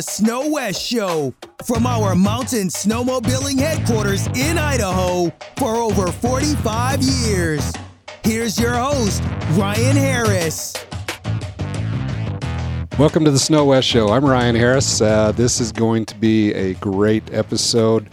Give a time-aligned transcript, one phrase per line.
[0.00, 1.34] the SnoWest Show
[1.66, 7.70] from our mountain snowmobiling headquarters in Idaho for over 45 years.
[8.24, 10.72] Here's your host, Ryan Harris.
[12.98, 14.08] Welcome to the SnoWest Show.
[14.08, 15.02] I'm Ryan Harris.
[15.02, 18.08] Uh, this is going to be a great episode.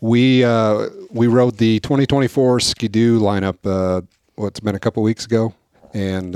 [0.00, 3.58] We uh, we rode the 2024 Ski-Doo lineup.
[3.64, 4.00] Uh,
[4.34, 5.54] what's been a couple weeks ago,
[5.94, 6.34] and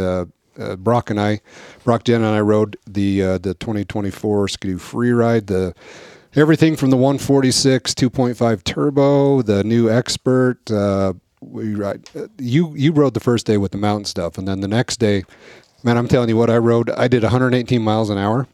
[0.62, 1.40] uh, Broc and I,
[1.84, 5.46] Broc Genta and I rode the uh, the 2024 Ski-Doo Freeride.
[5.46, 5.74] The
[6.34, 10.70] everything from the 146 2.5 turbo, the new Expert.
[10.70, 12.08] Uh, we ride.
[12.16, 14.98] uh, You you rode the first day with the mountain stuff, and then the next
[14.98, 15.24] day,
[15.82, 16.90] man, I'm telling you what I rode.
[16.90, 18.46] I did 118 miles an hour,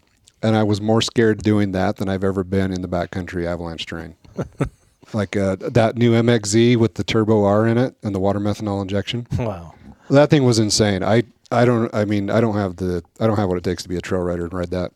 [0.43, 3.84] and I was more scared doing that than I've ever been in the backcountry avalanche
[3.87, 4.15] terrain.
[5.12, 8.83] like uh, that new MXZ with the turbo R in it and the water methanol
[8.83, 9.27] injection.
[9.39, 9.75] Wow.
[10.11, 11.03] That thing was insane.
[11.03, 11.93] I I don't.
[11.95, 13.03] I mean, I don't have the.
[13.21, 14.93] I don't have what it takes to be a trail rider and ride that.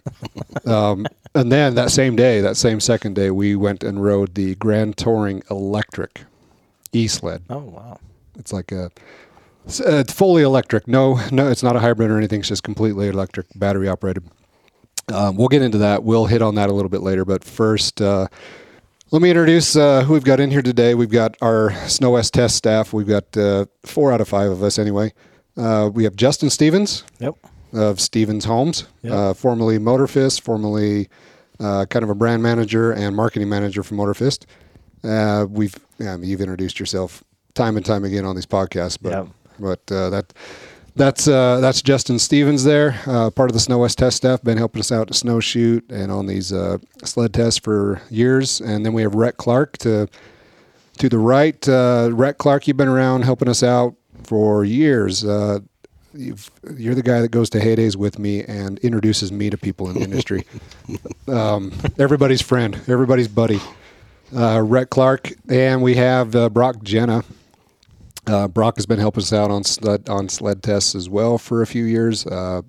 [0.66, 4.54] um, and then that same day, that same second day, we went and rode the
[4.56, 6.22] Grand Touring Electric
[6.92, 7.42] e sled.
[7.48, 7.98] Oh wow.
[8.38, 8.90] It's like a.
[9.64, 10.88] It's, uh, fully electric.
[10.88, 12.40] No, no, it's not a hybrid or anything.
[12.40, 14.24] It's just completely electric, battery operated.
[15.12, 16.02] Um, we'll get into that.
[16.02, 17.24] We'll hit on that a little bit later.
[17.24, 18.26] But first, uh,
[19.10, 20.94] let me introduce uh, who we've got in here today.
[20.94, 22.92] We've got our SnoWest test staff.
[22.92, 25.12] We've got uh, four out of five of us anyway.
[25.56, 27.34] Uh, we have Justin Stevens Yep.
[27.72, 29.12] of Stevens Homes, Yep.
[29.12, 31.08] uh, formerly Motorfist, formerly
[31.60, 34.44] uh, kind of a brand manager and marketing manager for Motorfist.
[35.04, 37.22] Uh, we've yeah, I mean, you've introduced yourself
[37.54, 39.26] time and time again on these podcasts, but Yep.
[39.60, 40.32] but uh, that
[40.96, 44.80] that's uh, that's Justin Stevens there, uh, part of the SnoWest test staff, been helping
[44.80, 48.60] us out to snowshoot and on these uh, sled tests for years.
[48.60, 50.08] And then we have Rhett Clark to
[50.98, 51.66] to the right.
[51.68, 53.94] Uh, Rhett Clark, you've been around helping us out
[54.32, 55.26] for years.
[55.26, 55.58] Uh,
[56.14, 59.58] you've, you're the guy that goes to Hay Days with me and introduces me to
[59.58, 60.46] people in the industry.
[61.28, 63.60] um, everybody's friend, everybody's buddy.
[64.34, 67.22] Uh, Rhett Clark, and we have uh, Broc Genta.
[68.26, 71.60] Uh, Broc has been helping us out on sled on sled tests as well for
[71.60, 72.26] a few years.
[72.26, 72.62] Uh,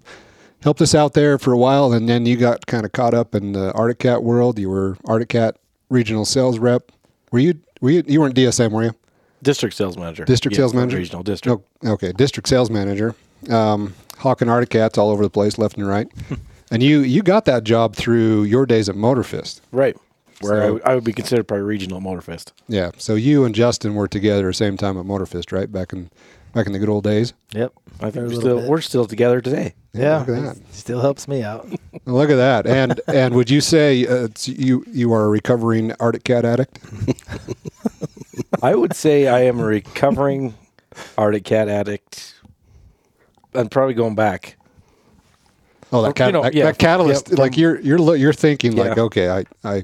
[0.63, 3.33] helped us out there for a while, and then you got kind of caught up
[3.35, 4.59] in the Arctic Cat world.
[4.59, 5.55] You were Arctic Cat
[5.89, 6.91] regional sales rep.
[7.31, 7.53] Were you?
[7.79, 8.03] Were you?
[8.05, 8.95] You weren't DSM, were you?
[9.43, 10.25] District sales manager.
[10.25, 10.97] District Yeah, sales manager.
[10.97, 11.63] Regional district.
[11.83, 13.15] Oh, okay, district sales manager.
[13.49, 16.07] Um, hawking Arctic Cats all over the place, left and right.
[16.71, 19.61] and you you got that job through your days at Motorfist.
[19.71, 19.95] Right.
[20.41, 22.51] Where So- I, I would be considered probably regional at Motorfist.
[22.67, 22.91] Yeah.
[22.97, 25.71] So you and Justin were together at the same time at Motorfist, right?
[25.71, 26.09] Back in
[26.53, 27.33] back in the good old days.
[27.51, 27.73] Yep.
[27.99, 29.75] I think we're still we're still together today.
[29.93, 30.19] Yeah.
[30.19, 30.73] look at that.
[30.73, 31.67] Still helps me out.
[32.05, 32.65] Look at that.
[32.65, 36.79] And and would you say uh, you you are a recovering Arctic Cat addict?
[38.61, 40.53] I would say I am a recovering
[41.17, 42.35] Arctic cat addict.
[43.53, 44.57] I'm probably going back.
[45.91, 47.29] Oh, that, You cat, know, that, yeah, that catalyst.
[47.29, 49.83] yeah, like you're you're you're thinking like, okay, I I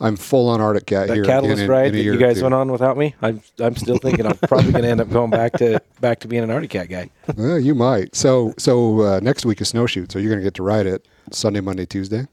[0.00, 1.24] I'm full on Arctic Cat That here.
[1.24, 3.96] catalyst in, in, ride in that you guys went on without me, I'm I'm still
[3.96, 6.70] thinking I'm probably going to end up going back to back to being an Arctic
[6.70, 7.08] cat guy.
[7.36, 8.14] Well, you might.
[8.14, 10.12] So so uh, next week is snowshoot.
[10.12, 12.26] So you're going to get to ride it Sunday, Monday, Tuesday.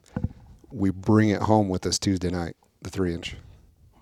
[0.70, 3.36] We bring it home with us Tuesday night, the three inch.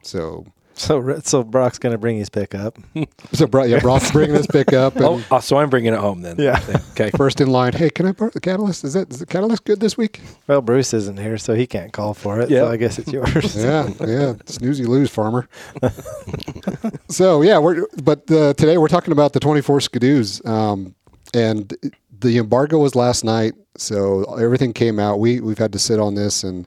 [0.03, 2.79] So So so Broc's gonna bring his pickup.
[3.33, 4.97] so Broc, yeah, Broc's bringing this pickup.
[4.97, 6.37] And Oh, uh, so I'm bringing it home then.
[6.39, 6.61] Yeah.
[6.93, 7.11] Okay.
[7.17, 7.73] First in line.
[7.73, 8.85] Hey, can I borrow the catalyst?
[8.85, 10.21] Is that is the catalyst good this week?
[10.47, 12.51] Well, Bruce isn't here, so he can't call for it.
[12.51, 12.61] Yeah.
[12.61, 13.57] So I guess it's yours.
[13.63, 14.35] Yeah, yeah.
[14.47, 15.49] Snooze you lose, farmer.
[17.09, 20.95] so yeah, we're but uh, today we're talking about the 24 Ski-Doos, um,
[21.35, 21.73] and
[22.21, 25.19] the embargo was last night, so everything came out.
[25.19, 26.67] We we've had to sit on this, and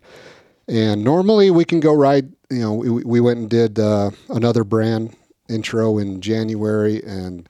[0.67, 2.31] and normally we can go ride.
[2.49, 5.15] You know, we, we went and did uh, another brand
[5.49, 7.47] intro in January, and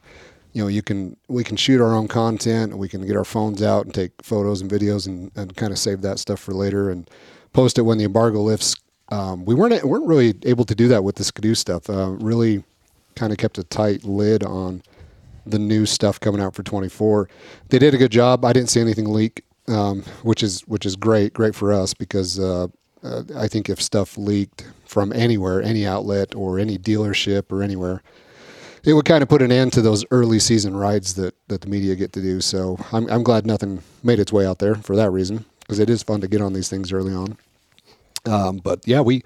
[0.53, 3.61] you know you can we can shoot our own content we can get our phones
[3.61, 6.89] out and take photos and videos and, and kind of save that stuff for later
[6.89, 7.09] and
[7.51, 8.75] post it when the embargo lifts.
[9.09, 11.89] Um, we weren't weren't really able to do that with the Ski-Doo stuff.
[11.89, 12.63] Uh, really
[13.15, 14.81] kind of kept a tight lid on
[15.45, 17.29] the new stuff coming out for 24
[17.69, 18.43] they did a good job.
[18.43, 22.39] I didn't see anything leak um, which is which is great great for us because
[22.39, 22.67] uh,
[23.05, 28.01] uh, i think if stuff leaked from anywhere any outlet or any dealership or anywhere
[28.85, 31.67] it would kind of put an end to those early season rides that, that the
[31.67, 32.39] media get to do.
[32.39, 35.89] So I'm, I'm glad nothing made its way out there for that reason because it
[35.89, 37.37] is fun to get on these things early on.
[38.27, 39.23] Um, but yeah, we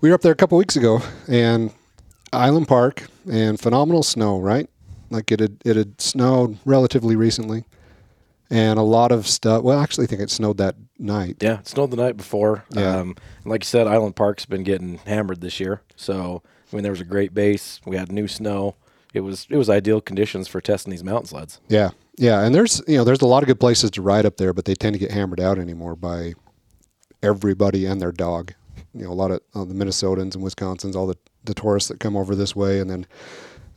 [0.00, 1.72] we were up there a couple weeks ago and
[2.32, 4.68] Island Park and phenomenal snow, right?
[5.10, 7.64] Like it had it had snowed relatively recently,
[8.52, 9.62] and a lot of stuff.
[9.62, 11.38] Well, actually, I think it snowed that night.
[11.40, 12.64] Yeah, it snowed the night before.
[12.70, 12.98] Yeah.
[12.98, 15.80] Um, and like you said, Island Park's been getting hammered this year.
[15.96, 17.80] So I mean, there was a great base.
[17.86, 18.76] We had new snow.
[19.14, 21.60] It was it was ideal conditions for testing these mountain sleds.
[21.68, 24.36] Yeah, yeah, and there's you know there's a lot of good places to ride up
[24.36, 26.34] there, but they tend to get hammered out anymore by
[27.22, 28.52] everybody and their dog.
[28.94, 32.00] You know, a lot of uh, the Minnesotans and Wisconsins, all the the tourists that
[32.00, 33.06] come over this way, and then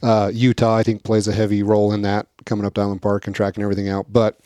[0.01, 3.27] uh, Utah, I think, plays a heavy role in that coming up to Island Park
[3.27, 4.12] and tracking everything out.
[4.12, 4.39] But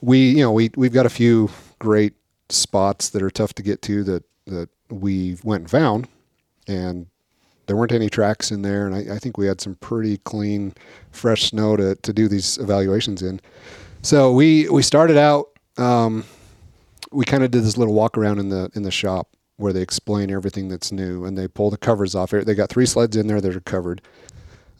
[0.00, 2.14] we, you know, we we've got a few great
[2.48, 6.08] spots that are tough to get to that that we went and found,
[6.66, 7.06] and
[7.66, 10.74] there weren't any tracks in there, and I, I think we had some pretty clean,
[11.10, 13.40] fresh snow to to do these evaluations in.
[14.02, 15.48] So we we started out.
[15.78, 16.24] Um,
[17.12, 19.82] we kind of did this little walk around in the in the shop where they
[19.82, 22.30] explain everything that's new and they pull the covers off.
[22.30, 24.02] They got three sleds in there that are covered: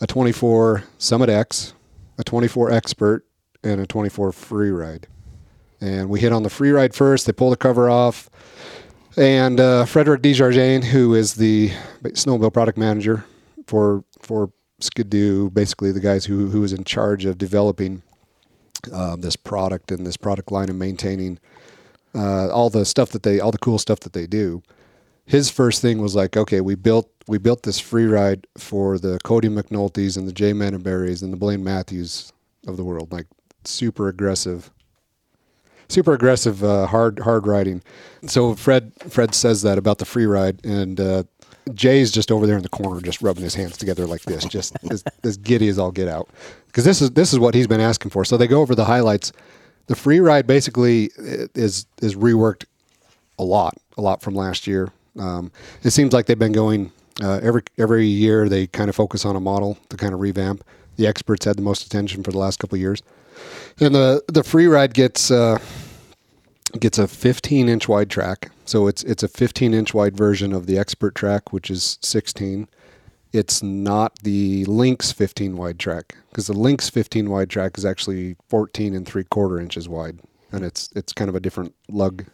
[0.00, 1.75] a 24 Summit X,
[2.19, 3.25] a 24 Expert,
[3.62, 5.06] and a 24 Free Ride.
[5.81, 7.27] And we hit on the free ride first.
[7.27, 8.31] They pull the cover off,
[9.17, 11.71] and uh, Frederick Desjardins, who is the
[12.05, 13.25] snowmobile product manager
[13.67, 18.03] for for Ski-Doo, basically the guys who who was in charge of developing
[18.93, 21.39] uh, this product and this product line and maintaining
[22.15, 24.62] uh, all the stuff that they all the cool stuff that they do.
[25.25, 29.19] His first thing was like, okay, we built we built this free ride for the
[29.24, 32.32] Cody McNulty's and the Jay Menneberries and the Blaine Matthews
[32.66, 33.26] of the world, like
[33.64, 34.70] super aggressive,
[35.88, 37.82] super aggressive, uh, hard hard riding.
[38.26, 41.22] So Fred Fred says that about the free ride, and uh,
[41.74, 44.76] Jay's just over there in the corner, just rubbing his hands together like this, just
[44.90, 46.28] as, as giddy as all get out,
[46.66, 48.24] because this is this is what he's been asking for.
[48.24, 49.32] So they go over the highlights.
[49.86, 52.64] The free ride basically is is reworked
[53.38, 54.92] a lot, a lot from last year.
[55.19, 55.52] Um,
[55.82, 56.90] it seems like they've been going
[57.20, 58.49] uh, every every year.
[58.49, 60.64] They kind of focus on a model to kind of revamp.
[60.97, 63.03] The experts had the most attention for the last couple of years,
[63.81, 65.59] and the the free ride gets uh,
[66.79, 68.50] gets a 15 inch wide track.
[68.64, 72.69] So it's it's a 15 inch wide version of the expert track, which is 16.
[73.32, 78.37] It's not the Lynx 15 wide track because the Lynx 15 wide track is actually
[78.49, 80.20] 14 and three quarter inches wide,
[80.50, 82.26] and it's it's kind of a different lug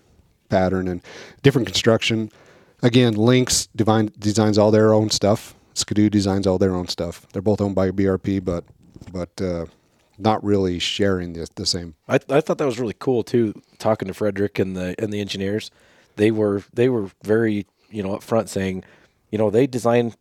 [0.49, 1.03] pattern and
[1.43, 2.31] different construction.
[2.83, 5.55] Again, Lynx divine, designs all their own stuff.
[5.75, 7.27] Ski-Doo designs all their own stuff.
[7.33, 8.65] They're both owned by BRP, but
[9.13, 9.67] but uh,
[10.19, 11.95] not really sharing the, the same.
[12.09, 13.61] I, I thought that was really cool too.
[13.79, 15.71] Talking to Frederick and the and the engineers,
[16.17, 18.85] they were they were very you know upfront saying,
[19.31, 20.17] you know, they designed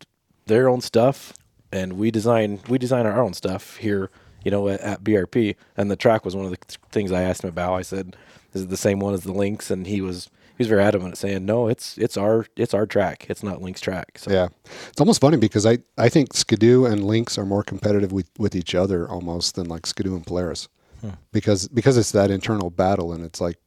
[0.46, 1.34] their own stuff,
[1.72, 4.10] and we design we design our own stuff here.
[4.44, 7.44] You know, at, at BRP, and the track was one of the things I asked
[7.44, 7.74] him about.
[7.74, 8.16] I said,
[8.54, 11.14] "Is it the same one as the Lynx?" And he was he was very adamant
[11.14, 13.28] at saying, "No, it's it's our it's our track.
[13.30, 14.48] It's not Lynx's track." So Yeah,
[14.90, 18.56] it's almost funny because I, I think Ski-Doo and Lynx are more competitive with, with
[18.56, 20.68] each other almost than like Ski-Doo and Polaris,
[21.02, 21.12] hmm.
[21.32, 23.58] because because it's that internal battle and it's like,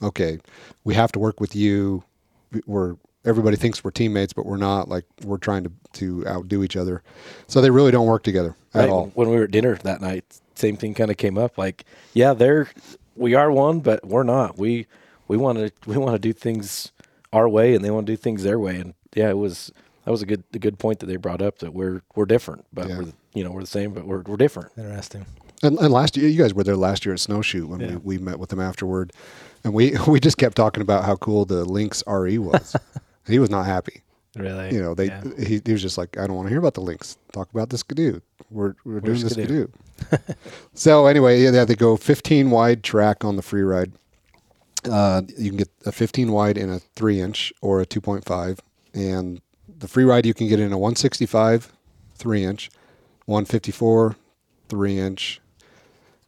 [0.00, 0.38] okay,
[0.84, 2.04] we have to work with you.
[2.64, 4.88] We're everybody thinks we're teammates, but we're not.
[4.88, 7.02] Like we're trying to to outdo each other,
[7.48, 9.06] so they really don't work together at Right, all.
[9.14, 11.58] When we were at dinner that night, same thing kind of came up.
[11.58, 11.84] Like,
[12.14, 12.68] yeah, they're
[13.16, 14.58] we are one, but we're not.
[14.58, 14.86] We
[15.28, 16.92] we want to we want to do things
[17.32, 18.76] our way, and they want to do things their way.
[18.76, 19.72] And yeah, it was
[20.04, 22.64] that was a good a good point that they brought up that we're we're different,
[22.72, 22.98] but Yeah.
[22.98, 24.70] we're you know we're the same, but we're we're different.
[24.76, 25.26] Interesting.
[25.62, 27.96] And, and last year, you guys were there last year at snowshoot when Yeah.
[27.96, 29.12] we, we met with them afterward,
[29.64, 32.76] and we we just kept talking about how cool the Lynx RE was.
[33.26, 34.02] he was not happy.
[34.36, 34.74] Really?
[34.74, 35.22] you know, they Yeah.
[35.38, 37.16] he, he was just like, I don't want to hear about the Lynx.
[37.32, 38.20] Talk about the Ski-Doo.
[38.50, 39.72] We're we're doing the Ski-Doo.
[40.10, 40.34] Ski-Doo.
[40.74, 43.92] so anyway, yeah, they go 15 wide track on the free ride.
[44.88, 48.58] Uh, you can get a 15 wide in a three inch or a 2.5,
[48.94, 49.40] and
[49.78, 51.72] the free ride you can get in a 165
[52.14, 52.70] three inch,
[53.26, 54.16] 154
[54.68, 55.40] three inch,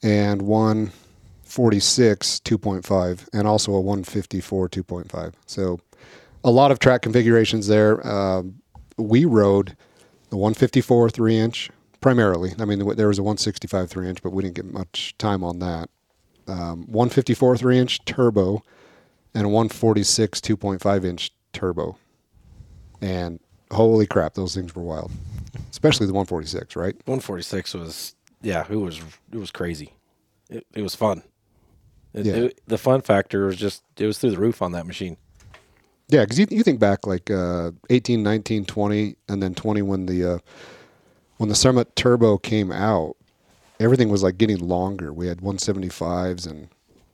[0.03, 5.33] and 146 2.5, and also a 154 2.5.
[5.47, 5.81] So
[6.45, 8.07] a lot of track configurations there.
[8.07, 8.61] Um,
[8.97, 9.77] we rode
[10.31, 12.55] the 154 three inch primarily.
[12.59, 15.59] I mean, there was a 165 three inch, but we didn't get much time on
[15.61, 15.91] that.
[16.49, 18.63] Um, 154 three inch turbo
[19.35, 21.97] and a 146 2.5 inch turbo.
[23.01, 23.39] And
[23.71, 25.11] holy crap, those things were wild,
[25.71, 26.95] especially the 146, right?
[27.05, 28.99] 146 was yeah, it was
[29.33, 29.93] it was crazy.
[30.49, 31.23] It, it was fun.
[32.15, 32.35] It, Yeah.
[32.35, 35.17] it- the fun factor was just it was through the roof on that machine.
[36.09, 40.07] Yeah, because you, you think back like uh, 18, 19, 20, and then 20 when
[40.07, 40.39] the uh,
[41.37, 43.17] when the Summit Turbo came out,
[43.81, 45.13] everything was like getting longer.
[45.13, 46.69] We had 175s and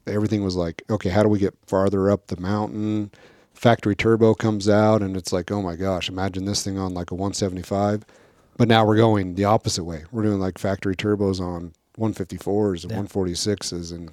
[0.07, 3.11] everything was like, okay, how do we get farther up the mountain?
[3.55, 7.11] Factory Turbo comes out and it's like, oh my gosh, imagine this thing on like
[7.11, 8.05] a 175.
[8.57, 10.05] But now we're going the opposite way.
[10.13, 13.03] We're doing like factory turbos on 154s and Yeah.
[13.03, 14.13] 146s and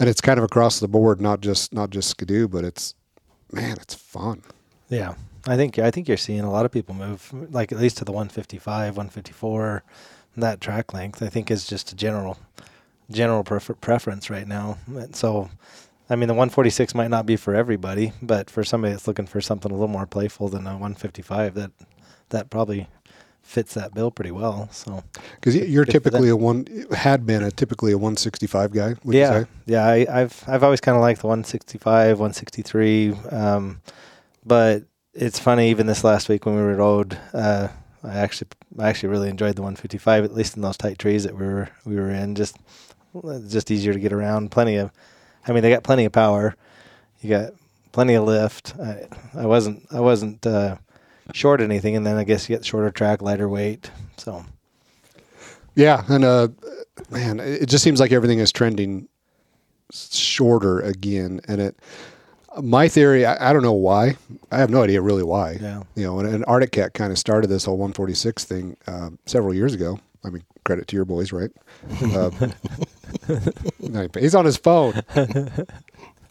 [0.00, 2.94] and it's kind of across the board, not just not just Ski-Doo, but it's
[3.52, 4.42] man, it's fun.
[4.88, 5.14] Yeah,
[5.46, 8.04] I think I think you're seeing a lot of people move, like at least to
[8.04, 9.82] the 155, 154.
[10.36, 12.38] That track length, I think, is just a general
[13.10, 14.78] general prefer- preference right now.
[14.88, 15.50] And so,
[16.08, 19.40] I mean, the 146 might not be for everybody, but for somebody that's looking for
[19.40, 21.70] something a little more playful than a 155, that
[22.30, 22.88] that probably
[23.42, 24.68] fits that bill pretty well.
[24.72, 28.94] So Because you're typically a one had been a typically a 165 guy.
[29.04, 29.48] Would yeah, You say?
[29.66, 33.80] yeah, I, I've I've always kind of liked the 165, 163, um,
[34.46, 35.70] but it's funny.
[35.70, 37.68] Even this last week when we rode, uh,
[38.04, 41.34] I actually I actually really enjoyed the 155, at least in those tight trees that
[41.36, 42.34] we were we were in.
[42.34, 42.56] Just
[43.48, 44.50] just easier to get around.
[44.50, 44.90] Plenty of,
[45.46, 46.54] I mean, they got plenty of power.
[47.20, 47.52] You got
[47.92, 48.74] plenty of lift.
[48.78, 50.76] I, I wasn't I wasn't uh,
[51.32, 53.90] short anything, and then I guess you get shorter track, lighter weight.
[54.18, 54.44] So
[55.74, 56.48] Yeah, and uh,
[57.10, 59.08] man, it it just seems like everything is trending
[59.92, 61.78] shorter again, and it.
[62.62, 64.16] My theory, I, I don't know why.
[64.52, 65.58] I have no idea really why.
[65.60, 65.82] Yeah.
[65.96, 69.52] You know, and, and Arctic Cat kind of started this whole 146 thing uh, several
[69.54, 69.98] years ago.
[70.24, 71.50] I mean, credit to your boys, right?
[73.26, 75.00] Uh, he's on his phone.
[75.14, 75.26] We're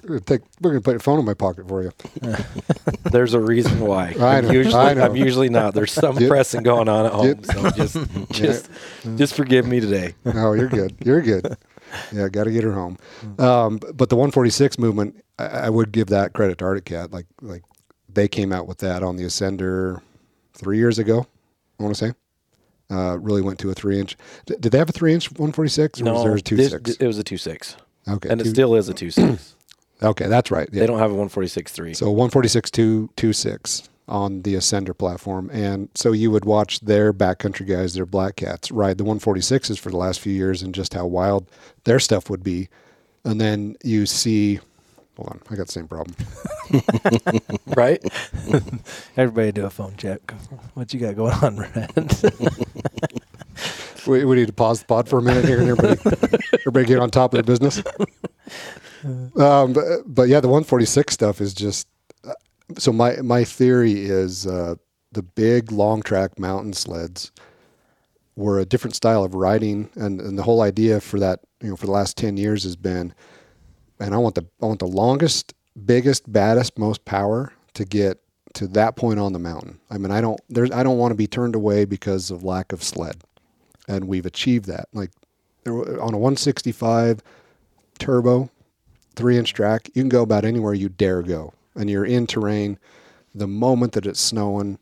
[0.07, 1.91] gonna, take, we're gonna put your phone in my pocket for you.
[3.11, 4.13] There's a reason why.
[4.19, 5.05] I I'm know, Usually, I know.
[5.05, 5.73] I'm usually not.
[5.73, 6.29] There's some Yep.
[6.29, 7.45] pressing going on at home, Yep.
[7.45, 7.97] so just,
[8.31, 8.69] just,
[9.15, 10.13] just forgive me today.
[10.25, 10.95] No, you're good.
[11.05, 11.55] You're good.
[12.13, 12.97] Yeah, got to get her home.
[13.39, 17.11] Um, but the 146 movement, I, I would give that credit to Arctic Cat.
[17.11, 17.63] Like, like
[18.09, 20.01] they came out with that on the Ascender
[20.53, 21.25] three years ago.
[21.79, 22.13] I want to say,
[22.95, 24.15] uh, really went to a three inch.
[24.45, 26.91] D- did they have a three inch 146 or was there a two this- six?
[26.91, 27.75] it was a two six,
[28.07, 29.55] Okay, and it still is a two six.
[30.03, 30.27] okay.
[30.27, 30.69] That's right.
[30.71, 30.81] Yeah.
[30.81, 31.93] They don't have a one forty six three.
[31.93, 37.13] So 146 two two six on the Ascender platform, and so you would watch their
[37.13, 40.93] backcountry guys, their black cats, ride the 146s for the last few years, and just
[40.93, 41.49] how wild
[41.85, 42.69] their stuff would be,
[43.23, 44.59] and then you see.
[45.15, 46.15] Hold on, I got the same problem.
[47.75, 48.03] right?
[49.17, 50.31] everybody do a phone check.
[50.73, 51.91] What you got going on, Brad?
[54.05, 56.17] We, we need to pause the pod for a minute here, and everybody,
[56.55, 57.81] everybody get on top of their business.
[59.37, 61.87] Um, but, but yeah, the 146 stuff is just.
[62.77, 64.75] So my my theory is uh,
[65.11, 67.31] the big long track mountain sleds
[68.35, 71.75] were a different style of riding, and, and the whole idea for that, you know,
[71.75, 73.13] for the last 10 years has been,
[73.99, 75.53] and I want the I want the longest,
[75.85, 78.19] biggest, baddest, most power to get
[78.55, 79.79] to that point on the mountain.
[79.89, 82.71] I mean, I don't there's I don't want to be turned away because of lack
[82.71, 83.23] of sled
[83.87, 84.87] and we've achieved that.
[84.93, 85.11] Like
[85.63, 87.21] there on a 165
[87.99, 88.49] turbo,
[89.15, 92.77] three inch track, you can go about anywhere you dare go, and you're in terrain.
[93.35, 94.77] The moment that it's snowing,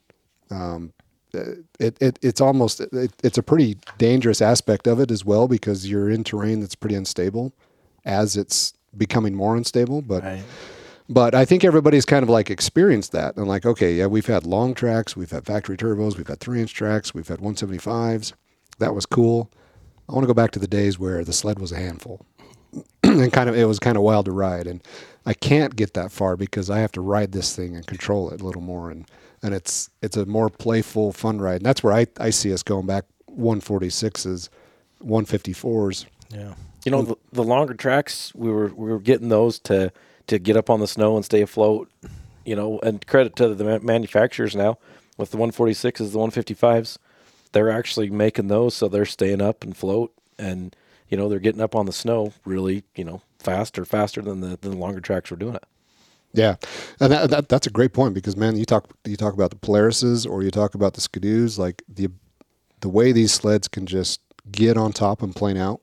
[0.50, 0.94] um,
[1.34, 5.90] it, it it's almost it, it's a pretty dangerous aspect of it as well because
[5.90, 7.54] you're in terrain that's pretty unstable
[8.06, 10.02] as it's becoming more unstable.
[10.02, 10.44] But right.
[11.08, 14.46] but I think everybody's kind of like experienced that and like, okay, yeah, we've had
[14.46, 18.34] long tracks, we've had factory turbos, we've had three inch tracks, we've had 175s.
[18.80, 19.50] That was cool.
[20.10, 22.26] I want to go back to the days where the sled was a handful
[23.20, 24.68] and kind of, it was kind of wild to ride.
[24.68, 24.82] And
[25.26, 28.42] I can't get that far because I have to ride this thing and control it
[28.42, 28.90] a little more.
[28.90, 29.06] And,
[29.44, 31.58] and it's, it's a more playful, fun ride.
[31.58, 33.06] And that's where I, I see us going back
[33.38, 34.50] 146s,
[35.04, 36.06] 154s.
[36.30, 36.54] Yeah.
[36.86, 39.92] You know, the, the longer tracks, we were we were getting those to
[40.28, 41.92] to get up on the snow and stay afloat.
[42.44, 44.80] You know, and credit to the manufacturers now
[45.18, 46.98] with the 146s, the 155s,
[47.52, 50.76] they're actually making those so they're staying up and float, and
[51.12, 54.58] you know they're getting up on the snow really, you know, faster, faster than the
[54.62, 55.64] than the longer tracks were doing it.
[56.34, 56.56] Yeah,
[57.00, 59.58] and that, that that's a great point because man, you talk you talk about the
[59.58, 62.08] Polarises or you talk about the Ski-Doos, like the
[62.80, 65.82] the way these sleds can just get on top and plane out,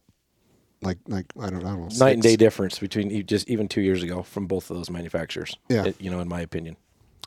[0.80, 3.82] like like I don't, I don't know, Night and day difference between just even two
[3.82, 5.54] years ago from both of those manufacturers.
[5.68, 5.84] Yeah.
[5.84, 6.76] it- you know, in my opinion.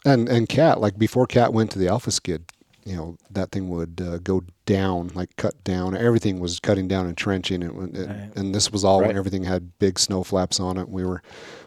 [0.03, 2.51] And and Cat like before Cat went to the Alpha Skid,
[2.86, 5.96] you know that thing would uh, go down like cut down.
[5.96, 8.32] Everything was cutting down and trenching, and it, Right.
[8.36, 10.90] and this was all when everything had big snow flaps on it.
[10.90, 11.22] We were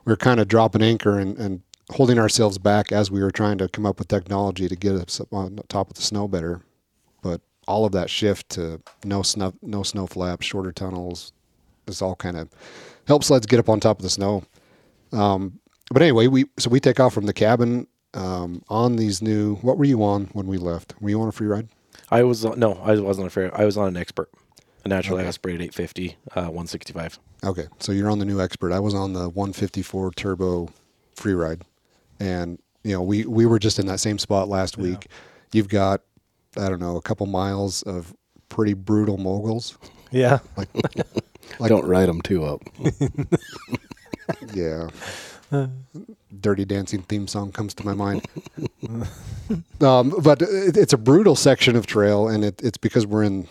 [0.05, 3.59] we were kind of dropping anchor and, and holding ourselves back as we were trying
[3.59, 6.63] to come up with technology to get us up on top of the snow better.
[7.23, 11.33] But all of that shift to no snow no snow flaps, shorter tunnels,
[11.87, 12.49] this all kind of
[13.07, 14.45] helps sleds get up on top of the snow.
[15.13, 19.57] Um, but anyway, we so we take off from the cabin um, on these new.
[19.57, 20.95] What were you on when we left?
[21.01, 21.69] Were you on a free ride?
[22.11, 23.51] I was on- no, I wasn't afraid.
[23.55, 24.29] I was on an expert,
[24.85, 25.29] a naturally Okay.
[25.29, 27.19] aspirated 850, uh, 165.
[27.45, 28.73] Okay, so you're on the new expert.
[28.73, 30.69] I was on the 154 turbo
[31.17, 31.63] free ride,
[32.21, 35.07] and you know we we were just in that same spot last week.
[35.53, 36.03] You've got
[36.57, 38.15] I don't know a couple miles of
[38.49, 39.77] pretty brutal moguls.
[40.11, 40.39] Yeah.
[41.59, 42.63] Like Don't ride them too up.
[44.55, 44.89] yeah,
[46.41, 48.27] Dirty Dancing theme song comes to my mind.
[49.81, 53.47] um, but it, it's a brutal section of trail, and it, it's because we're in.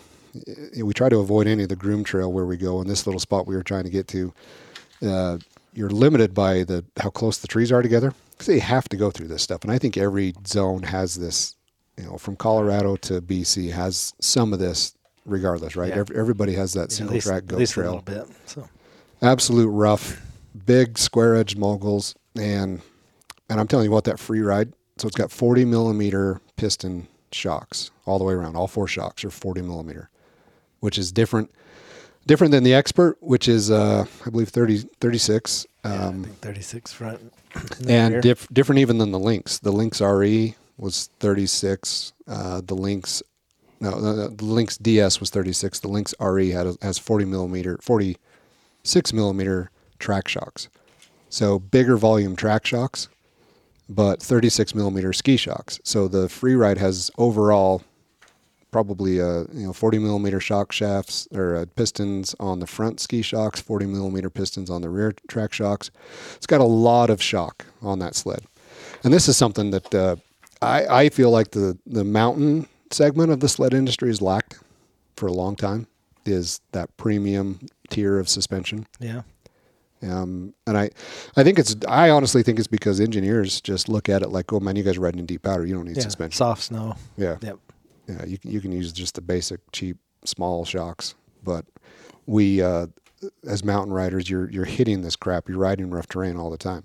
[0.81, 2.81] We try to avoid any of the groom trail where we go.
[2.81, 4.33] In this little spot we were trying to get to,
[5.05, 5.37] uh,
[5.73, 9.11] you're limited by the how close the trees are together because they have to go
[9.11, 9.61] through this stuff.
[9.63, 11.55] And I think every zone has this.
[11.95, 14.95] You know, from Colorado to BC has some of this,
[15.27, 15.89] regardless, right?
[15.89, 15.99] Yeah.
[15.99, 18.03] Ev- everybody has that Yeah, single least, track at goat least a trail.
[18.03, 18.35] little bit.
[18.47, 18.67] So
[19.21, 20.19] Absolute rough,
[20.65, 22.81] big square edged moguls, and
[23.49, 24.73] and I'm telling you what, that free ride.
[24.97, 28.55] So it's got 40 millimeter piston shocks all the way around.
[28.55, 30.09] All four shocks are 40 millimeter,
[30.79, 31.51] which is different
[32.25, 35.65] different than the expert, which is uh, I believe 30 36.
[35.83, 37.33] yeah, Um, I think 36 front.
[37.87, 39.59] and diff- different even than the Lynx.
[39.59, 42.13] The Lynx RE was 36.
[42.27, 43.21] Uh, the Lynx
[43.79, 45.79] no, the, the Lynx DS was 36.
[45.81, 49.71] The Lynx RE had a, has 40 millimeter, 46 millimeter
[50.03, 50.67] track shocks.
[51.29, 53.07] So bigger volume track shocks,
[53.89, 55.79] but 36 millimeter ski shocks.
[55.83, 57.81] So the free ride has overall
[58.71, 63.21] probably uh, you know 40 millimeter shock shafts or uh, pistons on the front ski
[63.21, 65.89] shocks, 40 millimeter pistons on the rear track shocks.
[66.35, 68.41] It's got a lot of shock on that sled,
[69.03, 70.15] and this is something that uh,
[70.61, 74.59] I, I feel like the the mountain segment of the sled industry has lacked
[75.15, 75.87] for a long time.
[76.25, 78.85] Is that premium tier of suspension?
[78.99, 79.21] yeah.
[80.03, 80.89] Um, and I,
[81.37, 81.75] I think it's.
[81.87, 84.97] I honestly think it's because engineers just look at it like, "Oh man, you guys
[84.97, 85.65] are riding in deep powder.
[85.65, 86.03] You don't need Yeah.
[86.03, 86.95] suspension." Soft snow.
[87.17, 87.57] Yeah, Yep.
[88.07, 91.65] yeah, you can you can use just the basic cheap small shocks, but
[92.25, 92.87] we uh,
[93.47, 95.47] as mountain riders, you're you're hitting this crap.
[95.47, 96.83] You're riding rough terrain all the time,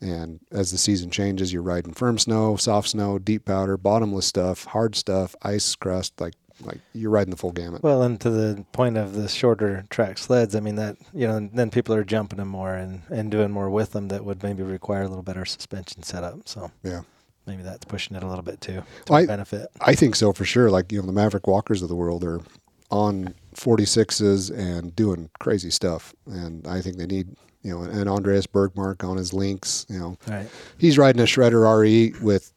[0.00, 4.64] and as the season changes, you're riding firm snow, soft snow, deep powder, bottomless stuff,
[4.66, 6.20] hard stuff, ice crust.
[6.20, 7.82] Like like you're riding the full gamut.
[7.82, 11.48] Well, and to the point of the shorter track sleds, I mean that you know,
[11.52, 14.62] then people are jumping them more and and doing more with them that would maybe
[14.62, 16.48] require a little better suspension setup.
[16.48, 17.02] So yeah.
[17.46, 19.68] maybe that's pushing it a little bit too to I- our benefit.
[19.80, 20.70] I think so for sure.
[20.70, 22.40] Like you know, the Maverick Walkers of the world are
[22.90, 27.28] on 46s and doing crazy stuff, and I think they need
[27.62, 29.86] you know, and Andreas Bergmark on his Lynx.
[29.88, 30.46] You know, Right.
[30.76, 32.52] he's riding a Shredder RE with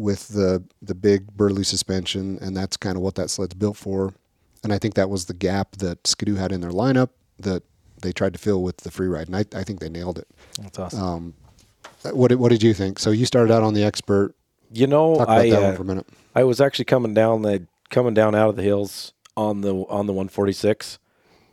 [0.00, 4.14] with the the big burly suspension, and that's kind of what that sled's built for.
[4.62, 7.62] And I think that was the gap that Ski-Doo had in their lineup that
[8.02, 10.28] they tried to fill with the free ride, and I, I think they nailed it.
[10.60, 11.02] That's awesome.
[11.02, 11.34] Um,
[12.12, 12.98] what did, what did you think?
[12.98, 14.34] So you started out on the expert.
[14.72, 16.06] You know, Talk about I that uh, one for a minute.
[16.34, 20.06] I was actually coming down the coming down out of the hills on the on
[20.06, 20.98] the 146,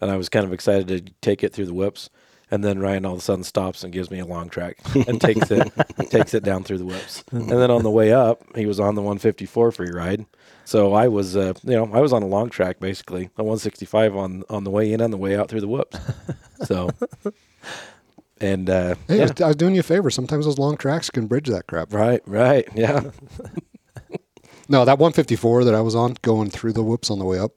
[0.02, 2.10] and I was kind of excited to take it through the whips.
[2.50, 5.20] And then Ryan all of a sudden stops and gives me a long track and
[5.20, 5.72] takes it
[6.10, 7.24] takes it down through the whips.
[7.32, 10.26] And then on the way up, he was on the 154 free ride.
[10.64, 14.16] So I was, uh, you know, I was on a long track basically, a 165
[14.16, 15.98] on on the way in and the way out through the whoops.
[16.64, 16.90] So,
[18.42, 20.10] and uh, Hey, I, was, I was doing you a favor.
[20.10, 21.94] Sometimes those long tracks can bridge that crap.
[21.94, 23.02] right, right, yeah,
[24.70, 27.54] No, that 154 that I was on going through the whoops on the way up.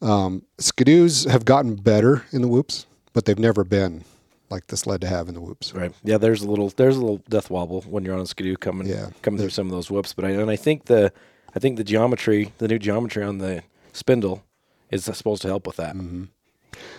[0.00, 4.04] Um, Ski-Doos have gotten better in the whoops, but they've never been
[4.50, 5.72] like the sled to have in the whoops.
[5.74, 5.92] Right.
[6.04, 8.86] Yeah, there's a little there's a little death wobble when you're on a Ski-Doo coming
[8.86, 9.08] Yeah.
[9.22, 10.12] coming through some of those whoops.
[10.12, 11.12] But I and I think the
[11.56, 13.62] I think the geometry, the new geometry on the
[13.94, 14.44] spindle
[14.90, 15.94] is supposed to help with that.
[15.96, 16.24] Mm-hmm.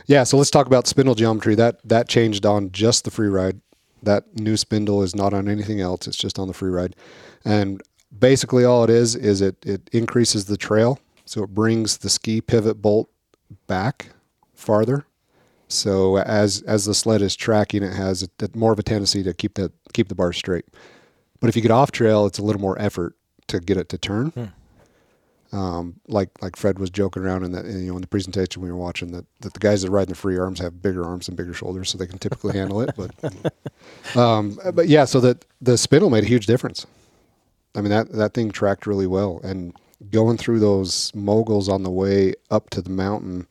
[0.07, 1.53] Yeah, so let's talk about spindle geometry.
[1.55, 3.61] That that changed on just the free ride.
[4.01, 6.07] That new spindle is not on anything else.
[6.07, 6.95] It's just on the free ride.
[7.43, 7.81] And
[8.17, 10.99] basically all it is is it it increases the trail.
[11.25, 13.09] So it brings the ski pivot bolt
[13.67, 14.09] back
[14.53, 15.05] farther.
[15.67, 19.23] So as as the sled is tracking, it has a, a- more of a tendency
[19.23, 20.65] to keep that keep the bar straight.
[21.39, 23.15] But if you get off trail, it's a little more effort
[23.47, 24.51] to get it to turn.
[25.51, 28.69] Um, like like Fred was joking around in that you know in the presentation we
[28.69, 31.27] were watching that, that the guys that ride in the free arms have bigger arms
[31.27, 32.91] and bigger shoulders, so they can typically handle it.
[32.97, 36.85] But um, but yeah, so that the spindle made a huge difference.
[37.75, 39.73] I mean that that thing tracked really well, and
[40.11, 43.47] going through those moguls on the way up to the mountain,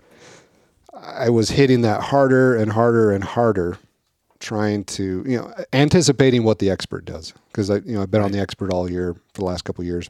[1.04, 3.78] I was hitting that harder and harder and harder,
[4.40, 8.22] trying to you know anticipating what the expert does because I you know I've been
[8.22, 10.08] on the expert all year for the last couple of years.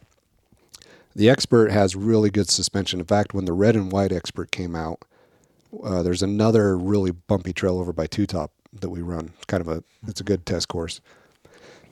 [1.16, 2.98] The expert has really good suspension.
[3.00, 5.04] In fact, when the red and white expert came out,
[5.84, 9.32] uh, there's another really bumpy trail over by Two Top that we run.
[9.46, 11.00] Kind of a it's a good test course.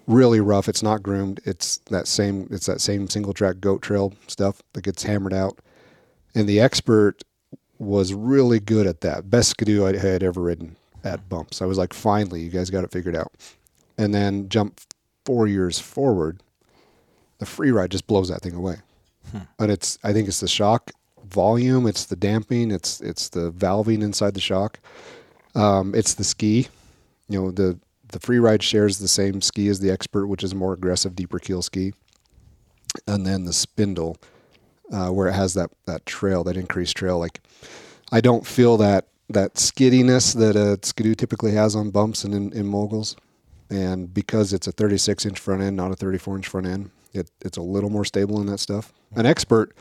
[0.07, 0.69] Really rough.
[0.69, 1.41] It's not groomed.
[1.45, 5.59] It's that same it's that same single track goat trail stuff that gets hammered out.
[6.35, 7.23] And the expert
[7.83, 9.29] was really good at that.
[9.29, 11.61] Best Ski-Doo I had ever ridden at bumps.
[11.61, 13.33] I was like, finally, you guys got it figured out.
[13.99, 14.81] And then jump
[15.25, 16.43] four years forward,
[17.39, 18.77] the free ride just blows that thing away.
[19.59, 20.91] And it's I think it's the shock
[21.25, 24.79] volume, it's the damping, it's it's the valving inside the shock.
[25.55, 26.69] Um, it's the ski.
[27.29, 30.53] You know, the the free ride shares the same ski as the expert, which is
[30.53, 31.95] a more aggressive, deeper keel ski.
[33.07, 34.19] And then the spindle,
[34.93, 37.19] uh, where it has that that trail, that increased trail.
[37.19, 37.41] Like
[38.13, 42.53] I don't feel that that skiddiness that a Ski-Doo typically has on bumps and in,
[42.53, 43.17] in moguls.
[43.71, 47.31] And because it's a 36 inch front end, not a 34 inch front end, it,
[47.41, 48.93] it's a little more stable in that stuff.
[49.15, 49.75] An expert,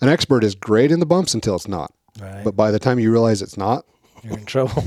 [0.00, 1.92] an expert is great in the bumps until it's not.
[2.20, 2.44] Right.
[2.44, 3.86] But by the time you realize it's not,
[4.22, 4.84] You're in trouble.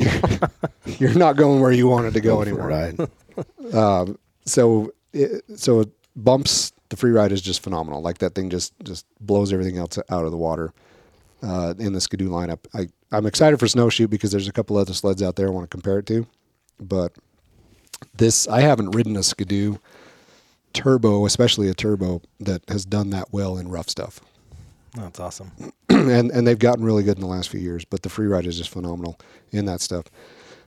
[0.86, 2.67] you're not going where you wanted to go anymore.
[2.67, 2.99] Right.
[3.73, 8.03] Um, so it, so bumps the free ride is just phenomenal.
[8.03, 10.71] Like that thing just just blows everything else out of the water.
[11.41, 14.93] Uh, in the Ski-Doo lineup, I I'm excited for Snowshoot because there's a couple other
[14.93, 16.27] sleds out there I want to compare it to,
[16.79, 17.13] but
[18.15, 19.79] this I haven't ridden a Ski-Doo
[20.73, 24.21] turbo, especially a turbo that has done that well in rough stuff.
[24.93, 25.51] That's awesome.
[25.89, 27.86] and and they've gotten really good in the last few years.
[27.86, 29.19] But the free ride is just phenomenal
[29.51, 30.06] in that stuff.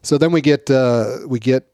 [0.06, 1.64] So then we get uh, we get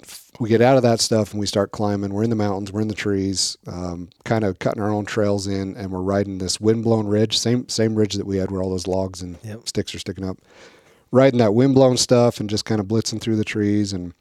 [0.41, 2.15] we get out of that stuff and we start climbing.
[2.15, 5.47] We're in the mountains, we're in the trees, um, kind of cutting our own trails
[5.47, 8.71] in, and we're riding this windblown ridge, same same ridge that we had where all
[8.71, 9.69] those logs and Yep.
[9.69, 10.39] sticks are sticking up.
[11.11, 14.15] Riding that windblown stuff and just kind of blitzing through the trees and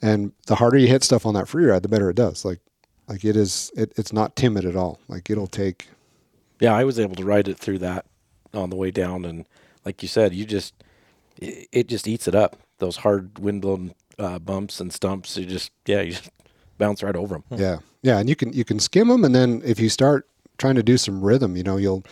[0.00, 2.46] and the harder you hit stuff on that free ride, the better it does.
[2.46, 2.60] Like
[3.08, 5.00] like it is it, it's not timid at all.
[5.06, 5.88] Like it'll take
[6.60, 8.06] Yeah, I was able to ride it through that
[8.54, 9.44] on the way down, and
[9.84, 10.72] like you said, you just
[11.38, 12.56] it, it just eats it up.
[12.78, 16.30] Those hard windblown uh, bumps and stumps, you just yeah, you just
[16.78, 17.44] bounce right over them.
[17.58, 20.74] Yeah, yeah, and you can you can skim them, and then if you start trying
[20.76, 22.04] to do some rhythm, you know, you'll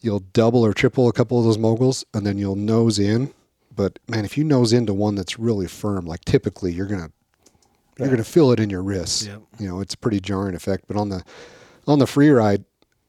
[0.00, 3.32] you'll double or triple a couple of those moguls, and then you'll nose in.
[3.74, 7.10] But man, if you nose into one that's really firm, like typically you're gonna
[7.98, 9.26] you're gonna feel it in your wrists.
[9.26, 9.42] Yep.
[9.58, 10.84] You know, it's a pretty jarring effect.
[10.88, 11.22] But on the
[11.86, 12.64] on the free ride,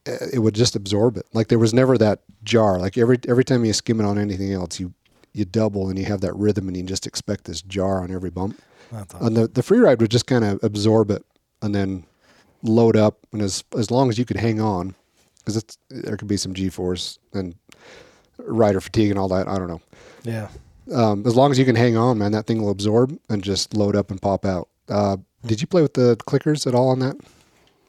[0.06, 1.26] eh, it would just absorb it.
[1.32, 2.78] Like there was never that jar.
[2.78, 4.94] Like every every time you skim it on anything else, you
[5.32, 8.30] you double and you have that rhythm, and you just expect this jar on every
[8.30, 8.60] bump.
[8.92, 9.26] Awesome.
[9.26, 11.24] And the, the free ride would just kind of absorb it
[11.62, 12.04] and then
[12.62, 13.18] load up.
[13.32, 14.94] And as as long as you could hang on,
[15.38, 17.54] because it's there could be some G force and
[18.38, 19.46] rider fatigue and all that.
[19.48, 19.80] I don't know.
[20.24, 20.48] Yeah.
[20.92, 23.74] Um, as long as you can hang on, man, that thing will absorb and just
[23.74, 24.68] load up and pop out.
[24.88, 27.16] Uh, did you play with the clickers at all on that?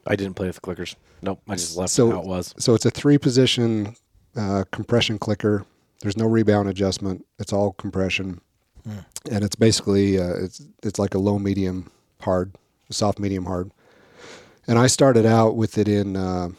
[0.05, 0.95] I didn't play with the clickers.
[1.23, 2.53] Nope, I just left So- it how it was.
[2.59, 3.95] So it's a three position
[4.35, 5.65] uh, compression clicker.
[6.01, 7.25] There's no rebound adjustment.
[7.39, 8.41] It's all compression,
[9.31, 12.55] and it's basically uh, it's it's like a low medium hard,
[12.89, 13.71] soft medium hard.
[14.67, 16.49] And I started out with it in uh,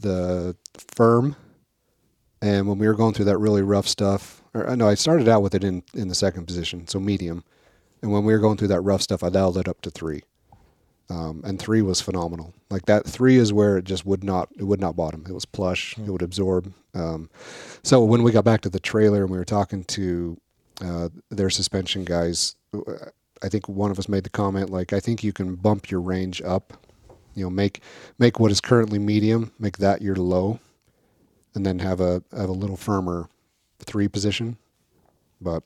[0.00, 0.56] the
[0.94, 1.36] firm,
[2.40, 5.28] and when we were going through that really rough stuff, or uh, no, I started
[5.28, 7.44] out with it in in the second position, so medium.
[8.00, 10.22] And when we were going through that rough stuff, I dialed it up to three
[11.10, 12.52] um, and three was phenomenal.
[12.70, 15.24] Like that three is where it just would not it would not bottom.
[15.28, 15.96] It was plush.
[15.98, 16.72] It would absorb.
[16.94, 17.30] Um,
[17.82, 20.38] so when we got back to the trailer and we were talking to
[20.82, 23.10] uh, their suspension guys, uh,
[23.42, 26.00] I think one of us made the comment like, I think you can bump your
[26.00, 26.72] range up.
[27.34, 27.82] You know, make
[28.18, 30.58] make what is currently medium, make that your low,
[31.54, 33.28] and then have a have a little firmer
[33.78, 34.56] three position.
[35.40, 35.62] But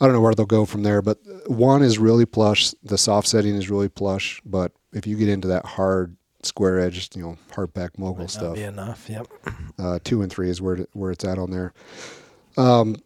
[0.00, 1.02] I don't know where they'll go from there.
[1.02, 2.72] But one is really plush.
[2.82, 4.40] The soft setting is really plush.
[4.46, 8.54] But if you get into that hard square edged, you know, hard pack mogul stuff,
[8.54, 9.08] be enough.
[9.08, 9.26] Yep.
[9.78, 11.72] uh, two and three is where where it's at on there.
[12.56, 12.96] Um,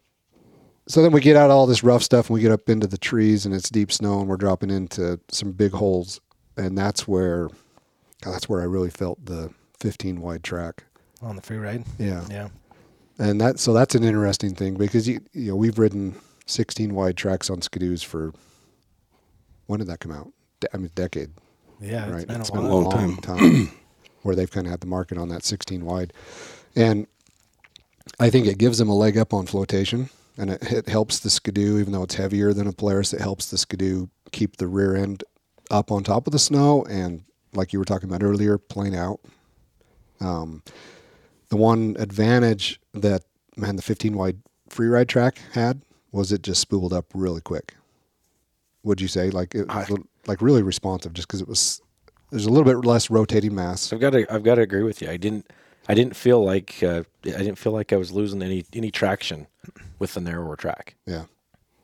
[0.86, 2.98] so then we get out all this rough stuff and we get up into the
[2.98, 6.20] trees and it's deep snow and we're dropping into some big holes
[6.56, 7.48] and that's where
[8.22, 10.84] that's where I really felt the 15 wide track.
[11.22, 11.84] On the free ride.
[11.98, 12.24] Yeah.
[12.30, 12.48] Yeah.
[13.18, 16.16] And that so that's an interesting thing because you you know we've ridden
[16.46, 18.32] 16 wide tracks on Ski-Doos for
[19.66, 20.32] when did that come out?
[20.60, 21.30] De- I mean decade,
[21.80, 22.10] Yeah.
[22.10, 22.16] right?
[22.16, 23.70] It's been It's a been a long long time
[24.22, 26.12] where they've kind of had the market on that 16 wide,
[26.74, 27.06] and
[28.20, 31.30] I think it gives them a leg up on flotation, and it, it helps the
[31.30, 33.12] Ski-Doo even though it's heavier than a Polaris.
[33.12, 35.24] It helps the Ski-Doo keep the rear end
[35.70, 39.20] up on top of the snow and like you were talking about earlier, plane out.
[40.20, 40.62] Um,
[41.48, 43.22] the one advantage that
[43.56, 45.82] man the 15 wide free ride track had
[46.12, 47.74] was it just spooled up really quick.
[48.84, 49.90] Would you say like it was
[50.26, 51.80] like really responsive just because it was
[52.30, 53.92] there's a little bit less rotating mass.
[53.92, 55.10] I've got to I've got to agree with you.
[55.10, 55.50] I didn't
[55.88, 59.46] I didn't feel like uh, I didn't feel like I was losing any any traction
[59.98, 61.24] with the narrower track Yeah.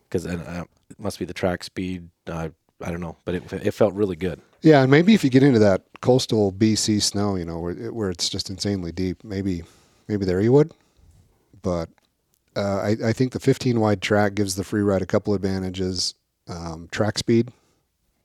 [0.09, 2.09] because uh, it must be the track speed.
[2.27, 2.49] Uh,
[2.83, 4.41] I don't know, but it it felt really good.
[4.63, 7.95] Yeah, and maybe if you get into that coastal BC snow, you know, where it,
[7.95, 9.63] where it's just insanely deep, maybe
[10.09, 10.73] maybe there you would.
[11.63, 11.89] But
[12.57, 16.15] uh, I, I think the 15 wide track gives the free ride a couple advantages:
[16.49, 17.49] um, track speed,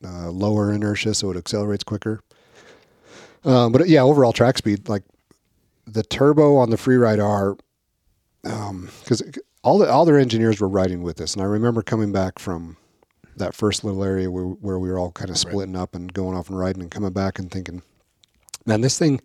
[0.04, 2.22] uh, lower inertia, so it accelerates quicker.
[3.44, 5.04] Um, but yeah, overall track speed, like
[5.86, 7.58] the turbo on the Freeride R,
[8.42, 9.22] because
[9.64, 12.78] all the all their engineers were riding with us, and I remember coming back from
[13.38, 16.38] that first little area where, where we were all kind of splitting up and going
[16.38, 17.82] off and riding and coming back and thinking,
[18.66, 19.22] man, this thing,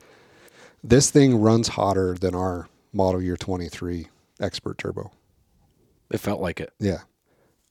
[0.82, 4.08] this thing runs hotter than our model year 23
[4.40, 5.12] expert turbo.
[6.10, 6.72] It felt like it.
[6.80, 6.98] Yeah.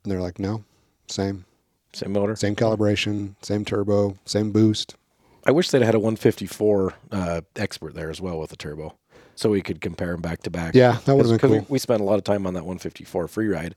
[0.03, 0.63] And they're like, no,
[1.09, 1.45] same,
[1.93, 2.35] Same motor.
[2.35, 4.95] same calibration, same turbo, same boost.
[5.45, 8.95] I wish they'd had a 154 uh, expert there as well with the turbo,
[9.35, 10.75] so we could compare them back to back.
[10.75, 11.59] Yeah, that would've been Because cool.
[11.61, 13.75] We, we spent a lot of time on that 154 free ride,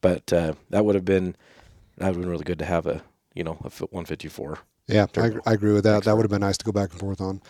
[0.00, 1.36] but uh, that would have been
[1.98, 3.02] that would have been really good to have a
[3.34, 4.58] you know a f- 154.
[4.88, 6.04] Yeah, I, I agree with that.
[6.04, 7.40] That would have been nice to go back and forth on.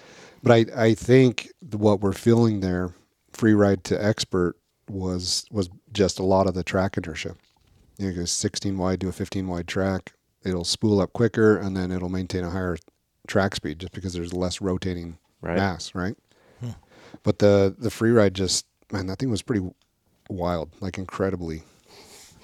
[0.43, 2.95] But I, I think what we're feeling there,
[3.33, 4.57] free ride to expert,
[4.91, 7.37] was was just a lot of the track inertia.
[7.99, 10.13] You know, it goes 16 wide to a 15 wide track.
[10.45, 12.77] It'll spool up quicker, and then it'll maintain a higher
[13.27, 15.57] track speed just because there's less rotating Right.
[15.57, 16.17] mass, right?
[17.23, 19.67] But the the free ride just man, that thing was pretty
[20.29, 21.63] wild, like incredibly.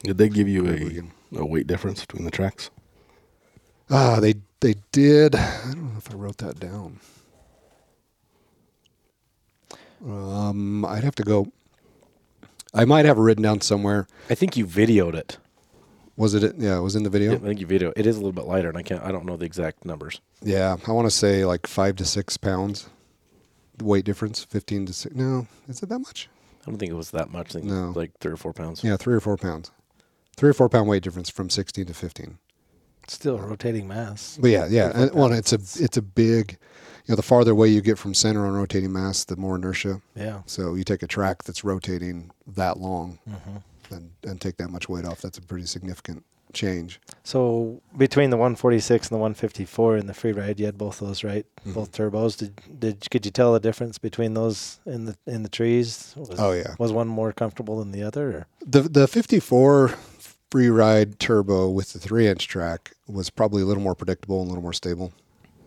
[0.02, 2.70] Did they give you a, a weight difference between the tracks?
[3.90, 5.34] Ah, they they did.
[5.34, 7.00] I don't know if I wrote that down.
[10.06, 11.52] Um, I'd have to go.
[12.72, 14.06] I might have it written down somewhere.
[14.28, 15.38] I think you videoed it.
[16.16, 16.54] Was it?
[16.58, 17.34] Yeah, it was in the video.
[17.34, 17.92] I think you video.
[17.96, 19.02] It is a little bit lighter, and I can't.
[19.02, 20.20] I don't know the exact numbers.
[20.42, 22.88] Yeah, I want to say like five to six pounds.
[23.78, 25.14] The weight difference, fifteen to six.
[25.14, 26.28] No, is it that much?
[26.62, 27.50] I don't think it was that much.
[27.56, 27.92] I think No.
[27.96, 28.84] like three or four pounds.
[28.84, 29.70] Yeah, three or four pounds.
[30.36, 32.36] Three or four pound weight difference from sixteen to fifteen.
[33.08, 34.38] Still rotating mass.
[34.40, 34.92] But yeah, yeah.
[34.92, 36.58] Three, And, well, it's a it's a big.
[37.10, 40.00] Know, the farther away you get from center on rotating mass, the more inertia.
[40.14, 40.42] Yeah.
[40.46, 43.94] So you take a track that's rotating that long Mm-hmm.
[43.94, 45.20] and, and take that much weight off.
[45.20, 47.00] That's a pretty significant change.
[47.24, 51.22] So between the 146 and the 154 in the free ride, you had both those,
[51.24, 51.44] right?
[51.60, 51.72] Mm-hmm.
[51.72, 52.36] Both turbos.
[52.36, 56.14] Did did could you tell the difference between those in the in the trees?
[56.16, 56.74] Was, Oh, yeah.
[56.78, 58.28] Was one more comfortable than the other?
[58.30, 58.46] Or?
[58.64, 59.88] The the 54
[60.50, 64.46] free ride turbo with the three inch track was probably a little more predictable and
[64.46, 65.12] a little more stable.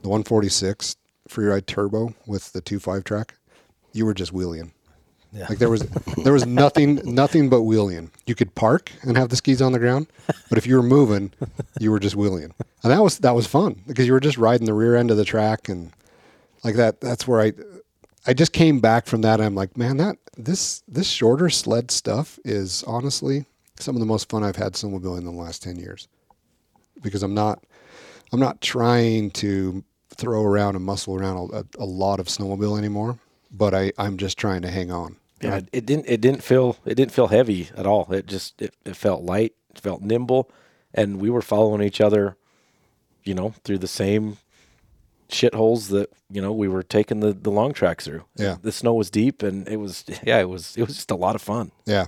[0.02, 3.36] The 146 free ride turbo with the two five track,
[3.94, 4.72] you were just wheeling.
[5.32, 5.48] Yeah.
[5.50, 5.82] Like there was
[6.24, 8.12] there was nothing nothing but wheeling.
[8.28, 10.08] You could park and have the skis on the ground,
[10.50, 11.32] but if you were moving,
[11.80, 12.54] you were just wheeling.
[12.84, 15.18] And that was that was fun because you were just riding the rear end of
[15.18, 15.92] the track and
[16.64, 17.54] like that that's where I
[18.28, 21.90] I just came back from that and I'm like, man, that this this shorter sled
[21.90, 23.46] stuff is honestly
[23.80, 26.08] some of the most fun I've had snowmobiling in the last 10 years.
[27.02, 27.64] Because I'm not
[28.32, 29.84] I'm not trying to
[30.16, 33.18] throw around and muscle around a, a lot of snowmobile anymore,
[33.52, 35.18] but I I'm just trying to hang on.
[35.42, 36.06] Yeah, it, it didn't.
[36.08, 36.78] It didn't feel.
[36.86, 38.12] It didn't feel heavy at all.
[38.12, 38.62] It just.
[38.62, 39.54] It, it felt light.
[39.70, 40.50] It felt nimble,
[40.94, 42.38] and we were following each other.
[43.24, 44.38] You know, through the same
[45.30, 48.24] shitholes that you know we were taking the the long tracks through.
[48.36, 48.58] Yeah.
[48.62, 50.06] the snow was deep, and it was.
[50.24, 50.78] Yeah, it was.
[50.78, 51.72] It was just a lot of fun.
[51.86, 52.06] Yeah,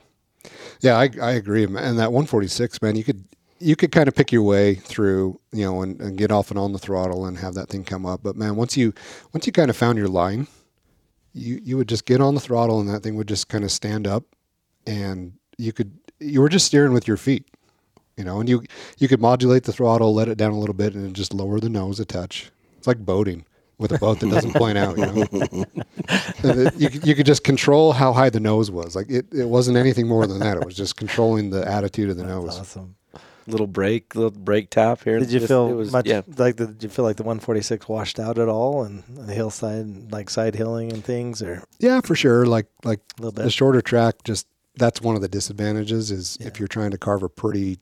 [0.81, 1.63] yeah, I I agree.
[1.63, 3.25] And that 146, man, you could
[3.59, 6.59] you could kind of pick your way through, you know, and, and get off and
[6.59, 8.21] on the throttle and have that thing come up.
[8.23, 8.93] But man, once you
[9.33, 10.47] once you kind of found your line,
[11.33, 13.71] you you would just get on the throttle and that thing would just kind of
[13.71, 14.23] stand up,
[14.85, 17.45] and you could you were just steering with your feet,
[18.17, 18.63] you know, and you
[18.97, 21.69] you could modulate the throttle, let it down a little bit, and just lower the
[21.69, 22.51] nose a touch.
[22.77, 23.45] It's like boating
[23.77, 25.65] with a boat that doesn't plane out, you know.
[26.77, 28.95] You, could- you could just control how high the nose was.
[28.95, 30.57] Like it, it wasn't anything more than that.
[30.57, 32.59] It was just controlling the attitude of the nose.
[32.59, 32.95] Awesome.
[33.47, 35.19] Little break, little brake tap here.
[35.19, 37.23] Did you Just- feel it was, much Yeah, like the, did you feel like the
[37.23, 42.01] 146 washed out at all and the hillside like side hilling and things or Yeah,
[42.01, 42.45] for sure.
[42.47, 46.47] Like like a little the shorter track, just that's one of the disadvantages is Yeah.
[46.47, 47.77] if you're trying to carve a pretty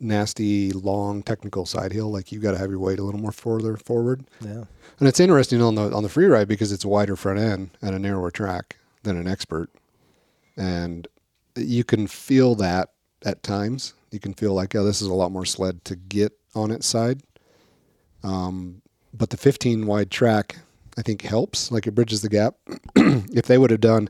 [0.00, 3.32] nasty, long, technical side hill, like you got to have your weight a little more
[3.32, 4.24] further forward.
[4.44, 4.64] Yeah.
[4.98, 7.70] And it's interesting on the on the free ride because it's a wider front end
[7.80, 9.70] and a narrower track than an expert,
[10.56, 11.06] and
[11.56, 12.90] you can feel that
[13.24, 13.94] at times.
[14.10, 16.86] You can feel like, oh, this is a lot more sled to get on its
[16.86, 17.22] side.
[18.22, 20.56] Um, but the 15 wide track,
[20.96, 21.70] I think, helps.
[21.70, 22.54] Like it bridges the gap.
[22.96, 24.08] if they would have done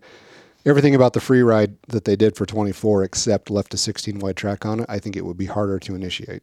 [0.65, 4.37] everything about the free ride that they did for 24 except left a 16 wide
[4.37, 6.43] track on it, I think it would be harder to initiate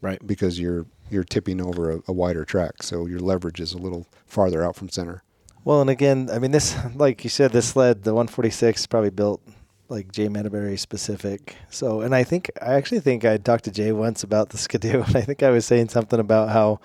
[0.00, 0.24] right.
[0.26, 4.06] because you're you're tipping over a, a wider track, so your leverage is a little
[4.26, 5.22] farther out from center.
[5.64, 9.40] Well, and again, I mean, this, like you said, this sled, the 146, probably built
[9.88, 11.56] like Jay Metaberry specific.
[11.70, 15.02] So, and I think, I actually think I talked to Jay once about the Ski-Doo,
[15.06, 16.80] and I think I was saying something about how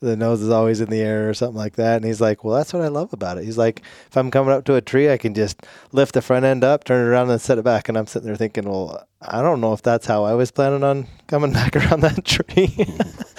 [0.00, 1.96] the nose is always in the air or something like that.
[1.96, 3.44] And he's like, well, that's what I love about it.
[3.44, 5.60] He's like, if I'm coming up to a tree, I can just
[5.92, 7.86] lift the front end up, turn it around, and set it back.
[7.88, 10.82] And I'm sitting there thinking, well, I don't know if that's how I was planning
[10.84, 12.74] on coming back around that tree.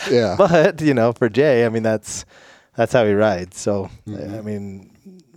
[0.09, 2.25] Yeah, but you know, for Jay, I mean that's
[2.75, 3.59] that's how he rides.
[3.59, 4.39] So Mhm.
[4.39, 4.89] I mean,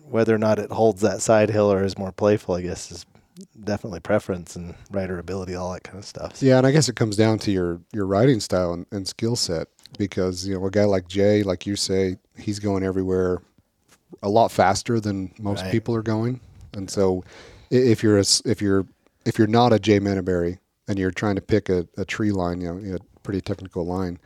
[0.08, 3.04] whether or not it holds that side hill or is more playful, I guess is
[3.64, 6.42] definitely preference and rider ability, all that kind of stuff.
[6.42, 9.37] yeah, and I guess it comes down to your your riding style and, and skill
[9.37, 9.68] set
[9.99, 13.42] because you know a guy like Jay, like you say, he's going everywhere
[14.23, 15.73] a lot faster than most Right.
[15.73, 16.40] people are going,
[16.73, 17.25] and so
[17.70, 18.87] if you're a, if you're
[19.25, 22.61] if you're not a Jay Manaberry and you're trying to pick a, a tree line,
[22.61, 24.18] you know, you know, pretty technical line,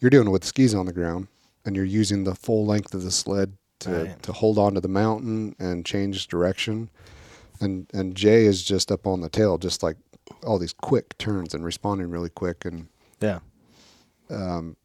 [0.00, 1.28] you're doing it with skis on the ground
[1.66, 4.22] and you're using the full length of the sled to, Right.
[4.22, 6.88] to hold on to the mountain and change direction.
[7.60, 9.96] And and Jay is just up on the tail, just like
[10.44, 12.88] all these quick turns and responding really quick and
[13.20, 13.38] Yeah.
[14.30, 14.76] Um,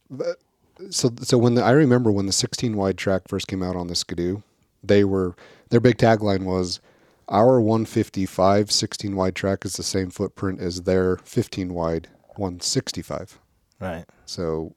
[0.90, 3.88] so so when the, I remember when the 16 wide track first came out on
[3.88, 4.42] the Ski-Doo,
[4.82, 5.34] they were
[5.70, 6.80] their big tagline was
[7.28, 13.38] our 155 16 wide track is the same footprint as their 15 wide 165.
[13.80, 14.04] Right.
[14.26, 14.74] So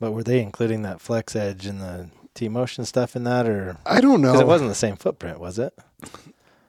[0.00, 3.76] But were they including that flex edge and the T motion stuff in that, or
[3.84, 4.28] I don't know.
[4.32, 5.78] because it wasn't the same footprint, was it?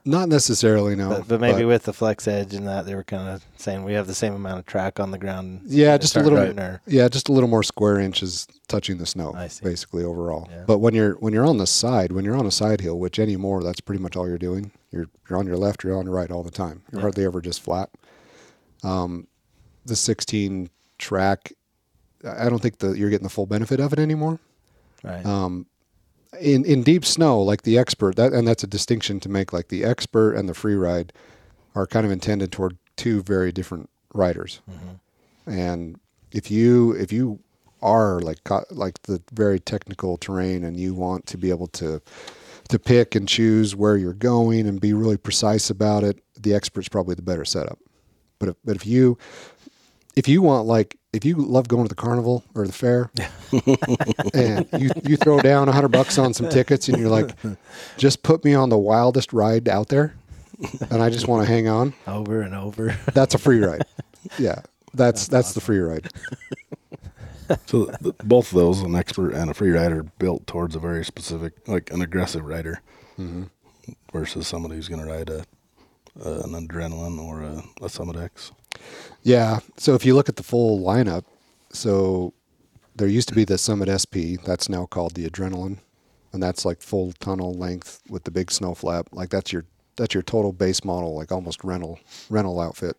[0.06, 1.10] Not necessarily no.
[1.10, 3.94] but, but maybe with the flex edge and that, they were kind of saying we
[3.94, 5.62] have the same amount of track on the ground.
[5.66, 9.34] yeah, just a little or- yeah, just a little more square inches touching the snow
[9.36, 9.63] I see.
[9.63, 10.48] basically overall.
[10.52, 10.63] Yeah.
[10.68, 13.18] But when you're when you're on the side, when you're on a side hill, which
[13.20, 14.72] anymore that's pretty much all you're doing.
[14.92, 16.84] You're you're on your left, you're on your right all the time.
[16.92, 17.04] You're Yeah.
[17.04, 17.89] hardly ever just flat.
[18.84, 19.28] Um,
[19.86, 21.54] the 16 track,
[22.26, 24.39] I I don't think that you're getting the full benefit of it anymore.
[25.04, 25.26] Right.
[25.26, 25.66] Um,
[26.39, 29.54] in in deep snow, like the expert, that and that's a distinction to make.
[29.54, 31.13] Like the expert and the free ride
[31.76, 34.62] are kind of intended toward two very different riders.
[34.69, 35.52] Mm-hmm.
[35.52, 36.00] And
[36.32, 37.39] if you if you
[37.82, 38.39] are like
[38.72, 42.02] like the very technical terrain and you want to be able to
[42.69, 46.89] to pick and choose where you're going and be really precise about it, the expert's
[46.89, 47.78] probably the better setup.
[48.39, 49.17] But if, but if you
[50.15, 53.12] if you want like if you love going to the carnival or the fair
[54.34, 57.36] and you, you throw down a hundred bucks on some tickets and you're like
[57.97, 60.15] just put me on the wildest ride out there
[60.89, 61.93] and I just want to hang on.
[62.08, 62.95] Over and over.
[63.13, 63.84] that's a free ride.
[64.39, 64.62] Yeah.
[64.93, 66.10] That's that's, the free ride.
[67.65, 71.04] So th- both of those, an expert and a free rider, built towards a very
[71.04, 72.80] specific, like an aggressive rider,
[73.19, 73.43] mm-hmm.
[74.13, 75.45] versus somebody who's going to ride a,
[76.23, 78.54] a an adrenaline or a, a Summit X.
[79.24, 79.60] Yeah.
[79.78, 81.24] So if you look at the full lineup,
[81.72, 82.34] so
[82.96, 84.38] there used to be the Summit SP.
[84.46, 85.80] That's now called the Adrenaline,
[86.32, 89.10] and that's like full tunnel length with the big snow flap.
[89.12, 89.65] Like that's your
[89.96, 92.98] that's your total base model, like almost rental rental outfit.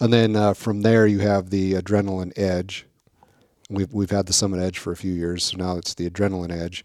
[0.00, 2.86] And then uh, from there you have the Adrenaline Edge.
[3.68, 6.50] We've we've had the Summit Edge for a few years, so now it's the Adrenaline
[6.50, 6.84] Edge,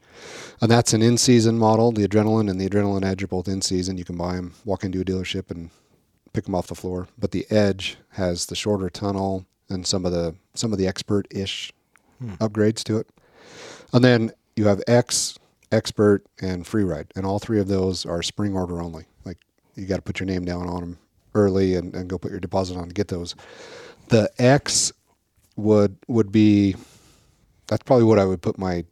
[0.61, 1.91] and that's an in-season model.
[1.91, 3.97] The Adrenaline and the Adrenaline Edge are both in-season.
[3.97, 5.71] You can buy them, walk into a dealership, and
[6.35, 7.07] pick them off the floor.
[7.17, 11.71] But the Edge has the shorter tunnel and some of the some of the expert-ish
[12.19, 12.33] hmm.
[12.35, 13.07] upgrades to it.
[13.93, 15.39] And then you have X,
[15.71, 19.05] Expert, and Freeride, and all three of those are spring order only.
[19.23, 19.37] Like
[19.75, 20.99] you got to put your name down on them
[21.33, 23.35] early and, and go put your deposit on to get those.
[24.09, 24.91] The X
[25.55, 26.75] would would be
[27.67, 28.83] that's probably what I would put my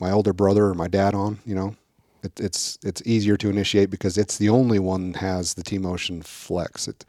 [0.00, 1.38] my older brother or my dad on.
[1.44, 1.76] You know,
[2.36, 5.78] it, it's it's easier to initiate because it's the only one that has the T
[5.78, 6.88] Motion Flex.
[6.88, 7.04] It,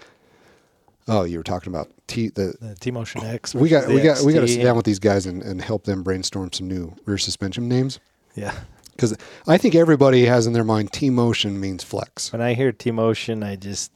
[1.08, 2.56] oh, you were talking about T the.
[2.60, 3.54] the T Motion X.
[3.56, 5.62] We got we the got we got to sit down with these guys and, and
[5.62, 8.00] help them brainstorm some new rear suspension names
[8.36, 8.54] Yeah.
[8.92, 9.16] because
[9.48, 12.32] I think everybody has in their mind T Motion means flex.
[12.32, 13.92] When I hear T Motion, I just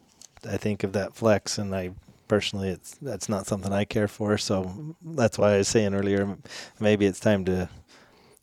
[0.50, 1.92] I think of that flex, and I
[2.28, 4.38] personally, it's that's not something I care for.
[4.38, 6.38] So that's why I was saying earlier,
[6.80, 7.70] maybe it's time to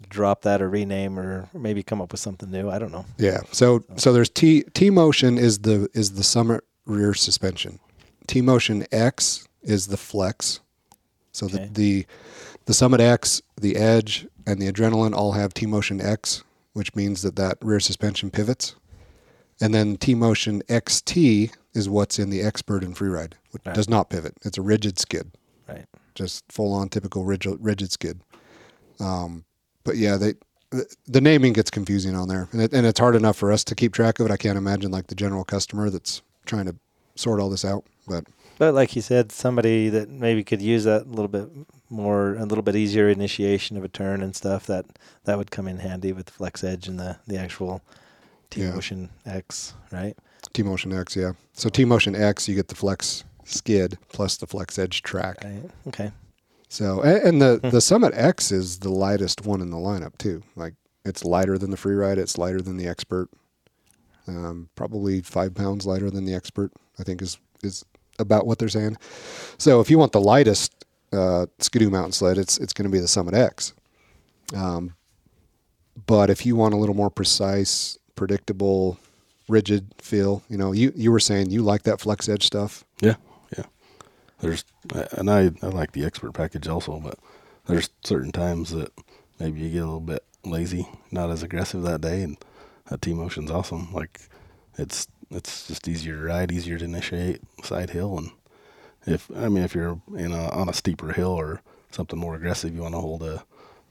[0.08, 2.70] drop that or rename or maybe come up with something new.
[2.70, 3.04] I don't know.
[3.18, 3.40] Yeah.
[3.52, 7.78] So so there's T T Motion is the is the Summit rear suspension.
[8.26, 10.60] T Motion X is the flex.
[11.32, 11.68] So Okay.
[11.72, 12.06] the, the
[12.66, 17.22] the Summit X, the Edge, and the Adrenaline all have T Motion X, which means
[17.22, 18.74] that that rear suspension pivots.
[19.60, 23.74] And then T Motion XT is what's in the Expert and Freeride, which Right.
[23.74, 24.34] does not pivot.
[24.44, 25.30] It's a rigid skid,
[25.68, 25.84] Right.
[26.14, 28.20] just full on typical rigid rigid skid.
[28.98, 29.44] Um,
[29.84, 30.34] but yeah, they
[31.06, 33.74] the, naming gets confusing on there, and, it, and it's hard enough for us to
[33.74, 34.32] keep track of it.
[34.32, 36.76] I can't imagine like the general customer that's trying to
[37.16, 37.84] sort all this out.
[38.06, 38.24] But
[38.58, 41.48] But like you said, somebody that maybe could use that a little bit
[41.88, 44.86] more, a little bit easier initiation of a turn and stuff that
[45.24, 47.82] that would come in handy with the flex edge and the the actual
[48.50, 48.72] T Yeah.
[48.72, 50.16] Motion X, right?
[50.52, 51.32] T Motion X, yeah.
[51.52, 55.38] So T Motion X, you get the flex skid plus the flex edge track.
[55.42, 55.70] Right.
[55.88, 56.12] Okay.
[56.70, 60.42] So and, and the the Summit X is the lightest one in the lineup too.
[60.54, 62.16] Like it's lighter than the Freeride.
[62.16, 63.28] It's lighter than the Expert.
[64.28, 66.72] Um, probably five pounds lighter than the Expert.
[66.98, 67.84] I think is is
[68.20, 68.96] about what they're saying.
[69.58, 73.00] So if you want the lightest uh, Ski-Doo mountain sled, it's it's going to be
[73.00, 73.72] the Summit X.
[74.54, 74.94] Um,
[76.06, 78.96] but if you want a little more precise, predictable,
[79.48, 82.84] rigid feel, you know, you you were saying you like that flex edge stuff.
[83.00, 83.16] Yeah.
[84.40, 84.64] There's
[85.12, 87.18] and I I like the expert package also, but
[87.66, 88.92] there's certain times that
[89.38, 92.36] maybe you get a little bit lazy, not as aggressive that day, and
[92.88, 93.92] that T motion's awesome.
[93.92, 94.20] Like
[94.78, 98.30] it's it's just easier to ride, easier to initiate side hill, and
[99.06, 102.74] if I mean if you're in a, on a steeper hill or something more aggressive,
[102.74, 103.44] you want to hold a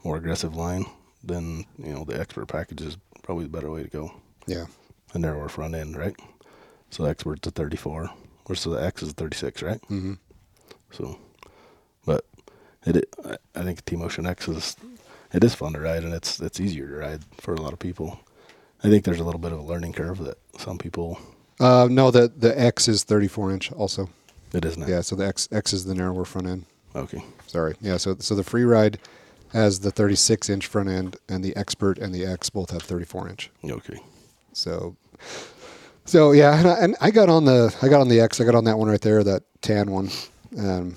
[0.03, 0.85] more aggressive line,
[1.23, 4.11] then you know the expert package is probably the better way to go.
[4.47, 4.65] Yeah.
[5.13, 6.15] A narrower front end, right?
[6.89, 8.09] So the expert's a 34,
[8.45, 9.81] or so the X is a 36, right?
[9.83, 10.13] Mm-hmm.
[10.91, 11.17] So,
[12.05, 12.25] but
[12.85, 13.05] it,
[13.55, 14.75] I- think T Motion X is
[15.33, 17.79] it is fun to ride and it's it's easier to ride for a lot of
[17.79, 18.19] people.
[18.83, 21.19] I think there's a little bit of a learning curve that some people
[21.59, 24.09] Uh, no, the the X is 34 inch also.
[24.53, 24.87] it isn't.
[24.87, 26.65] Yeah, so the X X is the narrower front end.
[26.95, 27.23] Okay.
[27.47, 27.75] Sorry.
[27.81, 28.97] Yeah, so so the free ride
[29.53, 33.29] has the 36 inch front end, and the Expert and the X both have 34
[33.29, 33.51] inch.
[33.65, 33.99] Okay.
[34.53, 34.95] So,
[36.05, 38.39] so yeah, and I, and I got on the I got on the X.
[38.41, 40.09] I got on that one right there, that tan one.
[40.57, 40.95] Um,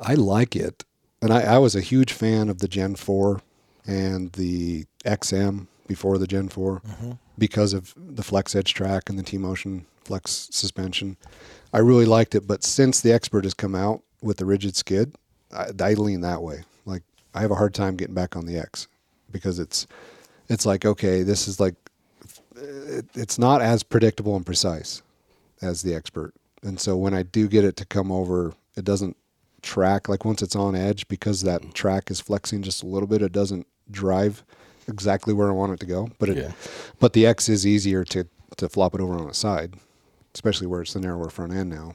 [0.00, 0.84] I like it,
[1.22, 3.40] and I, I was a huge fan of the Gen Four
[3.86, 6.82] and the XM before the Gen 4
[7.38, 11.16] because of the Flex Edge track and the T Motion Flex suspension.
[11.72, 15.16] I really liked it, but since the Expert has come out with the rigid skid,
[15.52, 16.62] I, I lean that way.
[16.84, 17.02] Like
[17.34, 18.86] I have a hard time getting back on the X
[19.32, 19.86] because it's
[20.48, 21.74] it's like okay, this is like
[22.56, 25.02] it, it's not as predictable and precise
[25.62, 26.34] as the expert.
[26.62, 29.16] And so when I do get it to come over, it doesn't
[29.62, 33.22] track like once it's on edge because that track is flexing just a little bit.
[33.22, 34.42] It doesn't drive
[34.88, 36.08] exactly where I want it to go.
[36.18, 36.52] But it, Yeah.
[37.00, 39.74] but the X is easier to to flop it over on its side,
[40.34, 41.94] especially where it's the narrower front end now.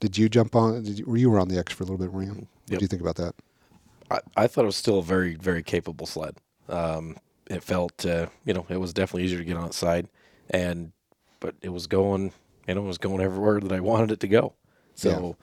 [0.00, 0.82] Did you jump on?
[0.82, 2.12] Did you, were you were on the X for a little bit?
[2.12, 2.30] Were you?
[2.30, 2.78] What Yep.
[2.78, 3.34] do you think about that?
[4.10, 6.36] I, I thought it was still a very, very capable sled.
[6.68, 7.16] Um,
[7.50, 10.08] it felt, uh, you know, it was definitely easier to get on its side,
[10.50, 10.92] and
[11.40, 12.32] but it was going,
[12.68, 14.54] know, it was going everywhere that I wanted it to go.
[14.94, 15.36] So,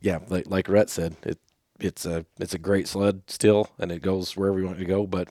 [0.00, 1.38] yeah, like like Rhett said, it
[1.80, 4.86] it's a it's a great sled still, and it goes wherever you want it to
[4.86, 5.06] go.
[5.06, 5.28] But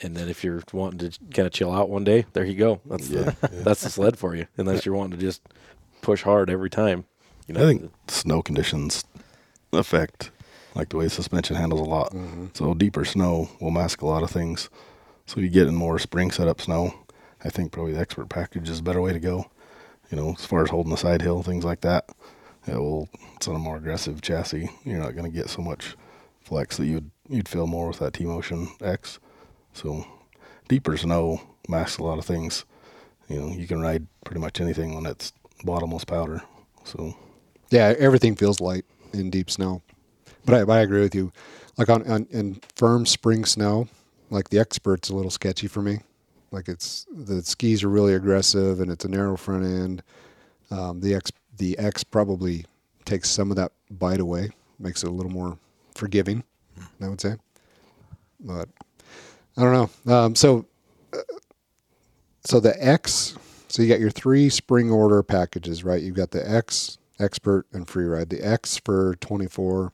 [0.00, 2.80] and then if you're wanting to kind of chill out one day, there you go.
[2.86, 4.46] That's Yeah, the that's the sled for you.
[4.56, 5.42] Unless you're wanting to just
[6.02, 7.04] push hard every time.
[7.46, 9.04] You know, I think snow conditions
[9.72, 10.30] affect
[10.74, 12.12] like the way suspension handles a lot.
[12.12, 12.46] Mm-hmm.
[12.54, 14.68] So deeper snow will mask a lot of things.
[15.26, 16.94] So you get in more spring setup snow.
[17.44, 19.50] I think probably the expert package is a better way to go.
[20.10, 22.08] You know, as far as holding the side hill, things like that.
[22.66, 23.08] It will.
[23.36, 24.68] It's on a more aggressive chassis.
[24.84, 25.96] You're not going to get so much
[26.40, 29.18] flex that you'd you'd feel more with that T Motion X.
[29.72, 30.06] So
[30.68, 32.64] deeper snow masks a lot of things.
[33.28, 35.32] You know, you can ride pretty much anything when it's
[35.64, 36.42] bottomless powder.
[36.84, 37.14] So
[37.70, 39.82] Yeah, everything feels light in deep snow.
[40.44, 41.32] But I, I agree with you.
[41.76, 43.88] Like on, on in firm spring snow,
[44.30, 46.00] like the expert's a little sketchy for me.
[46.50, 50.02] Like it's the skis are really aggressive and it's a narrow front end.
[50.70, 52.64] Um, the X the X probably
[53.04, 55.58] takes some of that bite away, makes it a little more
[55.94, 56.44] forgiving.
[57.02, 57.34] I would say,
[58.40, 58.68] but
[59.56, 60.14] I don't know.
[60.14, 60.64] Um, so
[61.12, 61.18] uh,
[62.44, 63.36] so the X,
[63.68, 66.02] so you got your three spring order packages, right?
[66.02, 68.30] You've got the X, Expert, and Free Ride.
[68.30, 69.92] The X for 24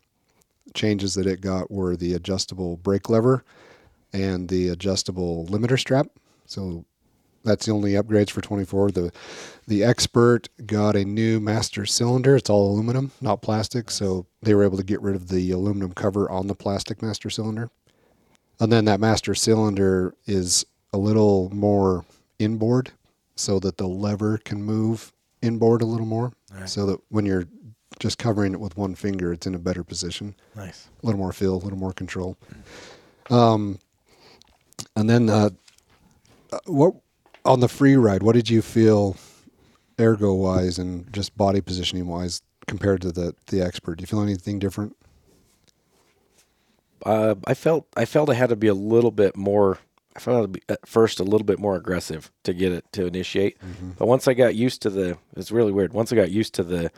[0.75, 3.45] changes that it got were the adjustable brake lever
[4.13, 6.09] and the adjustable limiter strap.
[6.55, 6.85] So
[7.43, 8.93] that's the only upgrades for 24.
[8.93, 9.13] The
[9.67, 12.37] the Expert got a new master cylinder.
[12.37, 13.91] It's all aluminum, not plastic.
[13.91, 17.29] So they were able to get rid of the aluminum cover on the plastic master
[17.31, 17.71] cylinder.
[18.61, 22.05] And then that master cylinder is a little more
[22.39, 22.93] inboard
[23.35, 26.33] so that the lever can move inboard a little more.
[26.67, 27.49] So that when you're
[27.99, 30.35] just covering it with one finger, it's in a better position.
[30.55, 30.89] Nice.
[31.03, 32.37] A little more feel, a little more control.
[33.29, 33.79] Um,
[34.97, 35.51] and then uh,
[36.67, 36.95] what
[37.45, 38.23] on the free ride?
[38.23, 39.17] What did you feel
[40.01, 43.97] ergo wise and just body positioning wise compared to the the expert?
[43.97, 44.97] Do you feel anything different?
[47.05, 49.79] Uh, I felt I felt I had to be a little bit more.
[50.17, 52.73] I felt I had to be at first a little bit more aggressive to get
[52.73, 53.59] it to initiate.
[53.99, 55.93] But once I got used to the, it's really weird.
[55.93, 56.91] Once I got used to the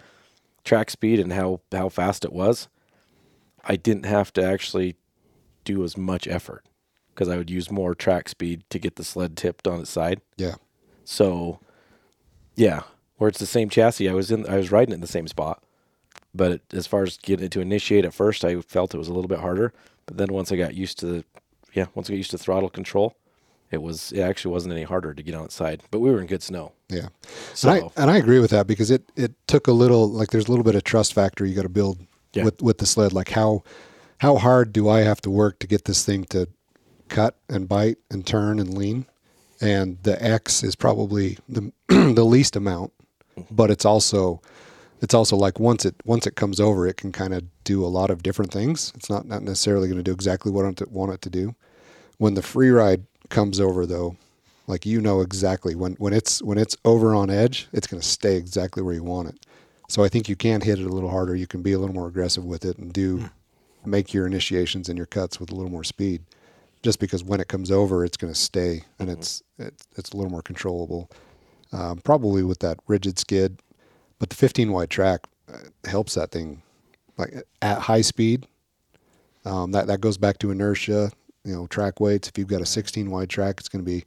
[0.64, 2.68] track speed and how how fast it was,
[3.64, 4.96] I didn't have to actually
[5.64, 6.64] do as much effort
[7.16, 10.20] because I would use more track speed to get the sled tipped on its side.
[10.36, 10.56] Yeah.
[11.04, 11.58] So,
[12.54, 12.82] yeah,
[13.16, 15.26] where it's the same chassis, I was in, I was riding it in the same
[15.26, 15.62] spot.
[16.34, 19.12] But as far as getting it to initiate at first, I felt it was a
[19.14, 19.72] little bit harder.
[20.04, 21.24] But then once I got used to the,
[21.72, 23.16] yeah, once I got used to throttle control,
[23.70, 25.82] it was it actually wasn't any harder to get on its side.
[25.90, 26.72] But we were in good snow.
[26.88, 27.08] Yeah.
[27.54, 30.28] So and, I, and I agree with that because it, it took a little like
[30.30, 31.98] there's a little bit of trust factor you got to build
[32.34, 32.44] Yeah.
[32.44, 33.12] with with the sled.
[33.14, 33.64] Like how
[34.18, 36.48] how hard do I have to work to get this thing to
[37.08, 39.06] cut and bite and turn and lean?
[39.60, 42.92] And the X is probably the the least amount,
[43.50, 44.40] but it's also
[45.00, 47.88] it's also like once it once it comes over, it can kind of do a
[47.88, 48.92] lot of different things.
[48.96, 51.30] It's not not necessarily going to do exactly what I want it- want it to
[51.30, 51.54] do.
[52.18, 54.16] When the free ride comes over, though,
[54.66, 58.06] Like you know exactly when when it's when it's over on edge, it's going to
[58.06, 59.46] stay exactly where you want it.
[59.88, 61.36] So I think you can hit it a little harder.
[61.36, 63.26] You can be a little more aggressive with it and do hmm.
[63.90, 66.22] make your initiations and your cuts with a little more speed.
[66.86, 70.16] Just because when it comes over, it's going to stay and it's it's it's a
[70.16, 71.10] little more controllable.
[71.72, 73.58] Um, probably with that rigid skid,
[74.20, 75.22] but the 15 wide track
[75.52, 76.62] uh, helps that thing
[77.18, 78.46] like at high speed.
[79.44, 81.10] Um, that that goes back to inertia.
[81.42, 82.28] You know, track weights.
[82.28, 84.04] If you've got a 16 wide track, it's going to be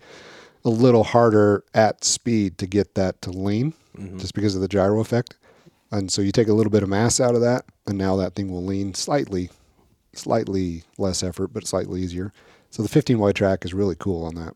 [0.64, 3.74] a little harder at speed to get that to lean,
[4.20, 5.36] just because of the gyro effect.
[5.92, 8.36] And so you take a little bit of mass out of that, and now that
[8.36, 9.50] thing will lean slightly,
[10.14, 12.32] slightly less effort, but slightly easier.
[12.70, 14.56] So the 15 wide track is really cool on that.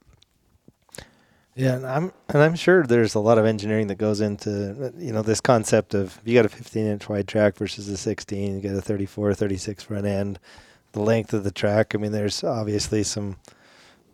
[1.55, 5.13] Yeah, and I'm and I'm sure there's a lot of engineering that goes into you
[5.13, 8.61] know this concept of you got a 15 inch wide track versus a 16, you
[8.61, 10.39] got a 34, 36 front end,
[10.93, 11.93] the length of the track.
[11.93, 13.37] I mean, there's obviously some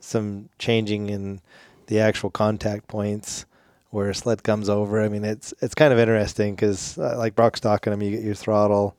[0.02, 1.39] some changing in
[1.88, 3.45] the actual contact points
[3.91, 5.02] where a sled comes over.
[5.02, 8.18] I mean, it's it's kind of interesting because uh, like Broc's talking, I mean, you
[8.18, 8.97] get your throttle,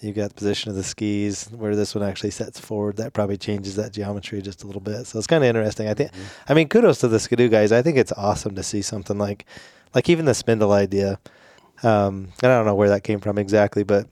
[0.00, 2.96] you got the position of the skis where this one actually sets forward.
[2.96, 5.06] That probably changes that geometry just a little bit.
[5.06, 5.88] So it's kind of interesting.
[5.88, 6.10] I think.
[6.48, 7.72] I mean, kudos to the Ski-Doo guys.
[7.72, 9.44] I think it's awesome to see something like,
[9.94, 11.18] like even the spindle idea.
[11.82, 14.06] Um, and I don't know where that came from exactly, but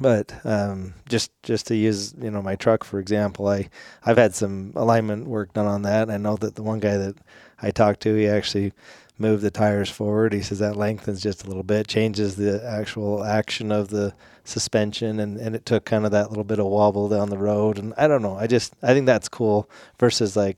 [0.00, 3.68] but um, just just to use you know my truck for example, I
[4.04, 6.02] I've had some alignment work done on that.
[6.02, 7.16] And I know that the one guy that
[7.60, 8.72] I talked to, he actually
[9.18, 10.32] moved the tires forward.
[10.32, 14.14] He says that lengthens just a little bit, changes the actual action of the
[14.50, 17.78] suspension, and, and it took kind of that little bit of wobble down the road.
[17.78, 20.56] And I don't know, I just I think that's cool versus like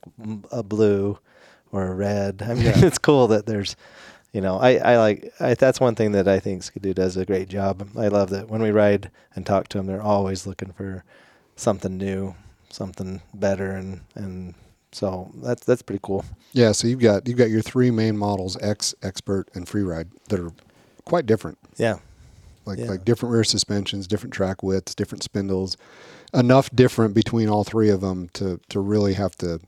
[0.51, 1.19] a blue
[1.71, 2.43] or a red.
[2.43, 3.77] I mean, it's cool that there's
[4.33, 7.27] you know, I, I like I, that's one thing that I think Ski-Doo does a
[7.27, 7.87] great job.
[7.99, 11.05] I love that when we ride and talk to them, they're always looking for
[11.57, 12.35] something new,
[12.71, 14.55] something better, and and
[14.91, 16.25] so that's that's pretty cool.
[16.53, 20.41] Yeah, so you've got you've got your three main models, X, Expert, and Freeride, that
[20.41, 20.53] are
[21.05, 21.59] quite different.
[21.77, 21.99] Yeah,
[22.65, 22.87] Like Yeah.
[22.91, 25.77] like different rear suspensions, different track widths, different spindles,
[26.33, 29.61] enough different between all three of them to to really have to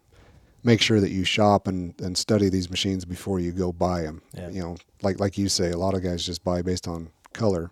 [0.62, 4.22] make sure that you shop and, and study these machines before you go buy them.
[4.32, 4.48] Yeah.
[4.48, 7.70] You know, like like you say, a lot of guys just buy based on color,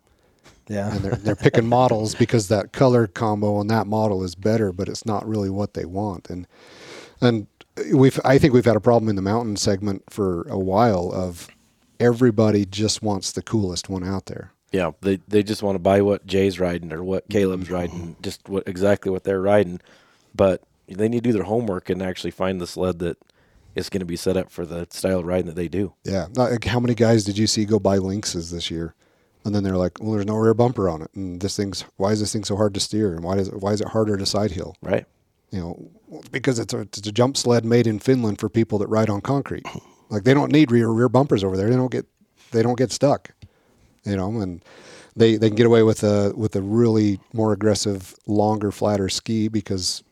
[0.69, 4.73] yeah, and they're they're picking models because that color combo on that model is better,
[4.73, 6.29] but it's not really what they want.
[6.29, 6.47] And
[7.21, 7.47] and
[7.95, 11.49] we've I think we've had a problem in the mountain segment for a while of
[12.01, 14.53] everybody just wants the coolest one out there.
[14.73, 17.75] Yeah, they they just want to buy what Jay's riding or what Caleb's mm-hmm.
[17.75, 19.81] riding, just what exactly what they're riding.
[20.35, 23.19] But they need to do their homework and actually find the sled that
[23.75, 25.95] is going to be set up for the style of riding that they do.
[26.05, 26.27] Yeah.
[26.35, 28.95] Like how many guys did you see go buy Lynxes this year?
[29.45, 31.11] And then they're like, well, there's no rear bumper on it.
[31.15, 33.13] And this thing's, why is this thing so hard to steer?
[33.13, 34.77] And why does it, why is it harder to side hill?
[34.83, 35.05] Right?
[35.51, 38.89] You know, because it's a, it's a jump sled made in Finland for people that
[38.89, 39.67] ride on concrete.
[40.11, 41.69] Like they don't need rear, rear bumpers over there.
[41.69, 42.07] They don't get,
[42.53, 43.31] they don't get stuck,
[44.05, 44.65] you know, and
[45.17, 49.49] they, they can get away with a, with a really more aggressive, longer, flatter ski
[49.49, 50.03] because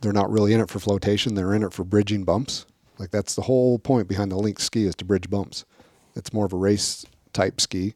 [0.00, 1.34] they're not really in it for flotation.
[1.34, 2.66] They're in it for bridging bumps.
[2.98, 5.64] Like that's the whole point behind the Lynx ski is to bridge bumps.
[6.16, 7.94] It's more of a race type ski.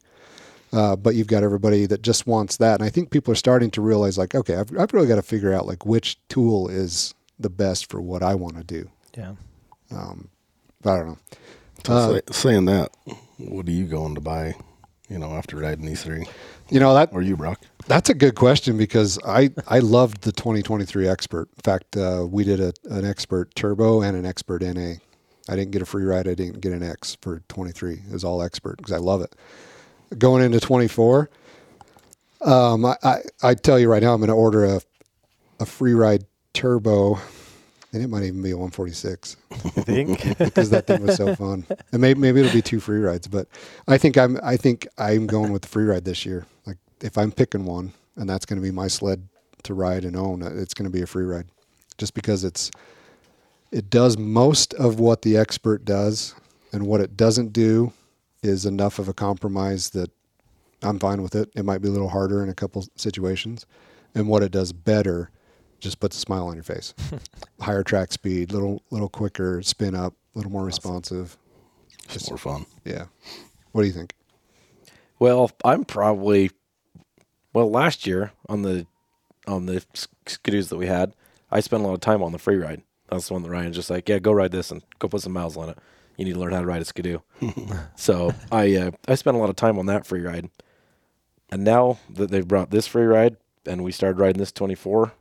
[0.71, 2.79] Uh, but you've got everybody that just wants that.
[2.79, 5.21] And I think people are starting to realize like, okay, I've, I've really got to
[5.21, 8.89] figure out like which tool is the best for what I want to do.
[9.91, 10.13] yeah.
[10.81, 11.17] But I don't know.
[11.87, 12.89] Uh, say, saying that,
[13.37, 14.55] what are you going to buy?
[15.09, 16.25] You know, after riding these three,
[16.69, 17.61] You know, that or you, Broc?
[17.87, 21.49] That's a good question because I, I loved the 2023 Expert.
[21.55, 24.95] In fact, uh, we did a, an Expert Turbo and an Expert NA.
[25.49, 26.27] I didn't get a free ride.
[26.27, 27.93] I didn't get an X for 23.
[27.93, 29.35] It was all Expert because I love it.
[30.17, 31.29] Going into 24,
[32.41, 34.81] um, I, I, I tell you right now, I'm going to order a,
[35.59, 37.19] a free ride Turbo,
[37.93, 40.37] and it might even be a 146 I think.
[40.37, 41.65] because that thing was so fun.
[41.91, 43.47] And maybe maybe it'll be two free rides, but
[43.87, 46.45] I think I'm I think I'm going with the free ride this year.
[46.65, 49.27] Like if I'm picking one, and that's going to be my sled
[49.63, 51.45] to ride and own, uh, it's going to be a free ride,
[51.97, 52.71] just because it's
[53.71, 56.35] it does most of what the expert does,
[56.71, 57.93] and what it doesn't do
[58.41, 60.11] is enough of a compromise that
[60.81, 61.49] I'm fine with it.
[61.55, 63.65] It might be a little harder in a couple situations,
[64.15, 65.29] and what it does better
[65.83, 66.93] just puts a smile on your face.
[67.59, 71.37] Higher track speed, little little quicker spin up, a little more responsive.
[72.07, 72.65] Just more fun.
[72.85, 73.05] Yeah.
[73.71, 74.15] What do you think?
[75.19, 76.51] Well, I'm probably
[77.53, 78.87] well last year on the
[79.45, 79.85] on the
[80.25, 81.13] Ski-Doos that we had,
[81.51, 82.81] I spent a lot of time on the free ride.
[83.09, 85.33] That's the one that Ryan's just like, yeah, go ride this and go put some
[85.33, 85.77] miles on it.
[86.15, 87.21] You need to learn how to ride a Ski-Doo.
[87.95, 90.49] so I uh, I spent a lot of time on that free ride,
[91.51, 95.13] and now that they've brought this free ride and we started riding this 24,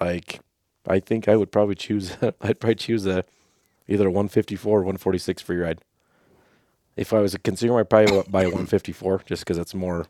[0.00, 0.40] like
[0.86, 3.24] I think I would probably choose I'd probably choose a
[3.86, 5.80] either a 154 or 146 free ride.
[6.96, 10.06] If I was a consumer, I'd probably buy a 154 just because it's more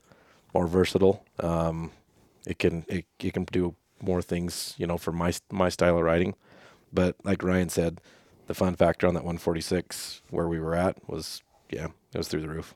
[0.55, 1.25] more versatile.
[1.39, 1.93] Um,
[2.47, 6.05] it can it, it can do more things, you know, for my my style of
[6.05, 6.35] riding.
[6.93, 8.01] But like Ryan said,
[8.47, 12.41] the fun factor on that 146 where we were at was yeah, it was through
[12.41, 12.75] the roof.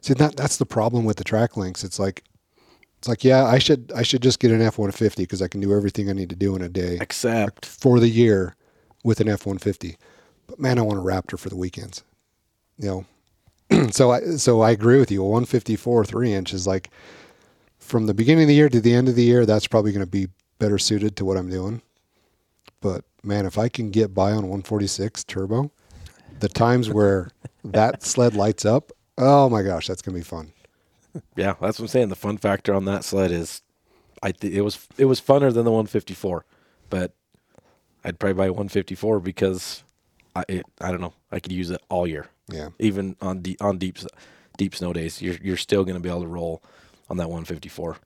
[0.00, 1.84] See that that's the problem with the track links.
[1.84, 2.24] It's like
[2.98, 5.48] it's like yeah, I should I should just get an F one fifty because I
[5.48, 8.56] can do everything I need to do in a day Except for the year
[9.04, 9.96] with an F one fifty.
[10.48, 12.02] But man, I want a Raptor for the weekends.
[12.76, 13.06] You
[13.70, 15.22] know, so I so I agree with you.
[15.22, 16.90] A one fifty four three inch is like
[17.78, 19.46] from the beginning of the year to the end of the year.
[19.46, 20.28] That's probably going to be
[20.58, 21.82] better suited to what I'm doing.
[22.80, 25.70] But man, if I can get by on one forty six turbo,
[26.40, 27.30] the times where
[27.64, 30.52] that sled lights up, oh my gosh, that's going to be fun.
[31.36, 32.08] Yeah, that's what I'm saying.
[32.08, 33.62] The fun factor on that sled is,
[34.22, 36.44] I th- it was it was funner than the 154,
[36.90, 37.12] but
[38.04, 39.82] I'd probably buy a 154 because
[40.34, 42.26] I it, I don't know I could use it all year.
[42.50, 42.70] Yeah.
[42.78, 43.98] even on deep on deep
[44.56, 46.62] deep snow days, you're you're still going to be able to roll
[47.10, 47.96] on that 154.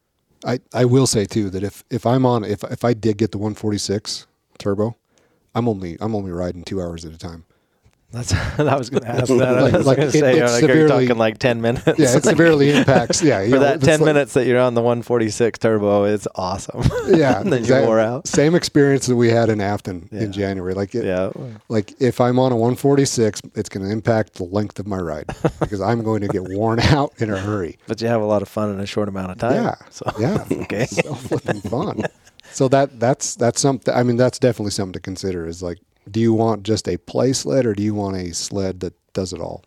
[0.45, 3.33] I, I will say too that if, if I'm on if if I did get
[3.33, 4.27] the 146
[4.59, 4.97] turbo,
[5.55, 7.45] I'm only I'm only riding two hours at a time.
[8.13, 9.41] That's I was going to ask that.
[9.43, 11.87] I Like- was like going to say, it, like, are you talking like ten minutes?
[11.99, 13.23] Yeah, it severely impacts.
[13.23, 16.83] Yeah, For know, that ten like- minutes that you're on the 146 turbo, it's awesome.
[17.09, 17.83] Yeah, and then exactly.
[17.83, 18.27] you wore out.
[18.29, 20.21] Same experience that we had in Afton Yeah.
[20.23, 20.75] in January.
[20.75, 21.31] Like it, Yeah,
[21.69, 25.27] like if I'm on a 146, it's going to impact the length of my ride
[25.61, 27.79] because I'm going to get worn out in a hurry.
[27.87, 29.55] but you have a lot of fun in a short amount of time.
[29.55, 30.87] Yeah, So yeah, okay.
[30.87, 32.05] so flipping fun.
[32.53, 33.93] So that that's that's something.
[33.95, 35.47] I mean, that's definitely something to consider.
[35.47, 35.79] Is like,
[36.11, 39.33] do you want just a play sled or do you want a sled that does
[39.33, 39.65] it all?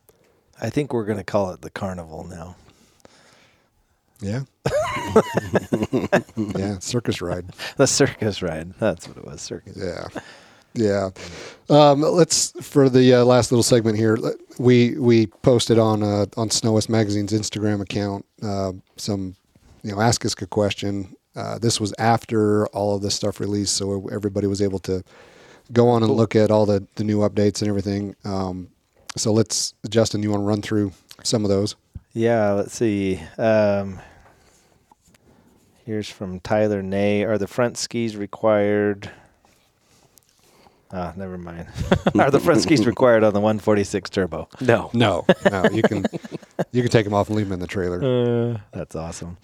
[0.61, 2.55] I think we're going to call it the carnival now.
[4.21, 4.43] Yeah.
[6.55, 7.47] yeah, circus ride.
[7.77, 8.73] The circus ride.
[8.79, 9.41] That's what it was.
[9.41, 9.77] Circus.
[9.77, 10.07] Yeah.
[10.73, 11.09] Yeah.
[11.69, 14.17] Um, let's for the uh, last little segment here.
[14.57, 19.35] We we posted on uh, on SnoWest Magazine's Instagram account uh, some
[19.83, 21.15] you know ask us a question.
[21.35, 25.03] Uh, this was after all of this stuff released, so everybody was able to
[25.71, 28.15] go on and look at all the the new updates and everything.
[28.23, 28.69] Um,
[29.15, 30.91] so let's Justin, you want to run through
[31.23, 31.75] some of those?
[32.13, 33.19] Yeah, let's see.
[33.37, 33.99] Um,
[35.85, 37.23] here's from Tyler Nay.
[37.23, 39.11] Are the front skis required?
[40.91, 41.67] Ah, never mind.
[42.19, 44.47] Are the front skis required on the 146 turbo?
[44.61, 46.05] No, No, no, you can
[46.71, 48.53] you can take them off and leave them in the trailer.
[48.53, 49.37] Uh, that's awesome.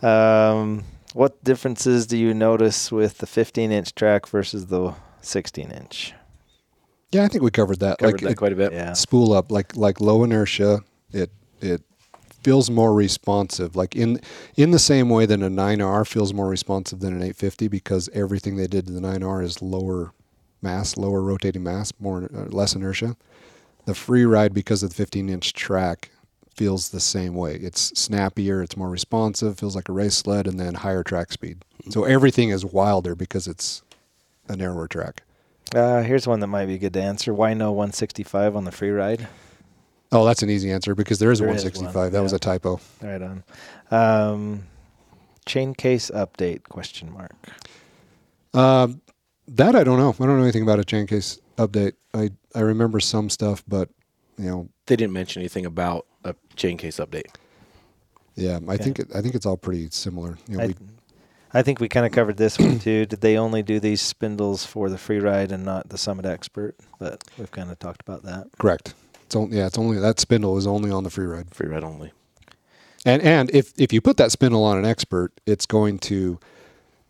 [0.00, 4.94] Um, what differences do you notice with the 15 inch track versus the
[5.26, 6.14] 16 inch?
[7.12, 7.98] Yeah, I think we covered that.
[7.98, 8.72] covered like that it- quite a bit.
[8.72, 8.92] Yeah.
[8.92, 10.80] spool up like like low inertia
[11.12, 11.82] it it
[12.42, 14.20] feels more responsive like in
[14.56, 18.56] in the same way that a 9R feels more responsive than an 850 because everything
[18.56, 20.12] they did to the 9R is lower
[20.62, 23.16] mass lower rotating mass more uh, less inertia
[23.84, 26.10] the free ride because of the 15 inch track
[26.54, 30.58] feels the same way it's snappier it's more responsive feels like a race sled and
[30.60, 33.82] then higher track speed so everything is wilder because it's
[34.48, 35.22] a narrower track
[35.74, 37.34] Uh, here's one that might be good to answer.
[37.34, 39.28] Why no 165 on the free ride?
[40.12, 42.32] oh that's an easy answer because there is a There is 165 one, that was
[42.32, 43.42] a typo Right on.
[43.90, 44.62] Um,
[45.46, 46.62] chain case update?
[46.64, 47.32] Question mark.
[48.54, 49.00] Um,
[49.48, 50.10] that I don't know.
[50.18, 51.92] I don't know anything about a chain case update.
[52.14, 53.88] I I remember some stuff, but
[54.38, 57.34] you know, they didn't mention anything about a chain case update.
[58.34, 60.36] yeah, I think it, I think it's all pretty similar.
[60.48, 60.74] You know, I, we,
[61.54, 63.06] I think we kind of covered this one too.
[63.06, 66.76] Did they only do these spindles for the free ride and not the Summit Expert?
[66.98, 68.48] But we've kind of talked about that.
[68.58, 68.94] correct.
[69.24, 71.52] It's only yeah, it's only that spindle is only on the free ride.
[71.54, 72.12] Free ride only.
[73.04, 76.38] And and if if you put that spindle on an expert, it's going to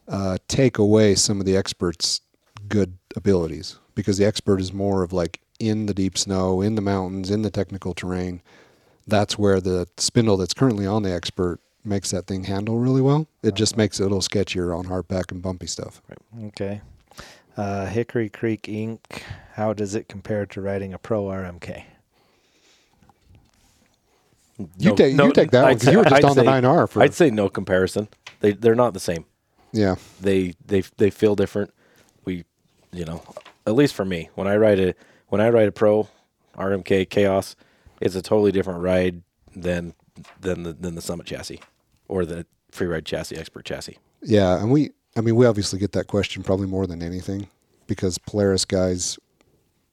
[0.08, 2.20] uh, take away some of the expert's
[2.68, 6.82] good abilities because the expert is more of like in the deep snow, in the
[6.82, 8.42] mountains, in the technical terrain.
[9.06, 13.26] That's where the spindle that's currently on the expert makes that thing handle really well.
[13.42, 16.02] It just makes it a little sketchier on hardback and bumpy stuff.
[16.46, 16.80] Okay.
[17.56, 18.98] Uh, Hickory Creek Inc.
[19.54, 21.84] How does it compare to riding a Pro RMK?
[24.78, 26.30] You No- take no, you take that one I'd because you were say- just I'd
[26.30, 28.08] on the nine R for I'd say no comparison.
[28.40, 29.24] They they're not the same.
[29.72, 29.96] yeah.
[30.20, 31.72] They they they feel different.
[32.24, 32.44] We,
[32.92, 33.22] you know,
[33.66, 34.94] at least for me, when I ride a
[35.28, 36.08] when I ride a pro
[36.56, 37.54] RMK Chaos,
[38.00, 39.22] it's a totally different ride
[39.54, 39.94] than
[40.40, 41.60] than the than the Summit chassis
[42.08, 43.98] or the free ride chassis expert chassis.
[44.22, 47.48] Yeah, and we, I mean, we obviously get that question probably more than anything
[47.86, 49.18] because Polaris guys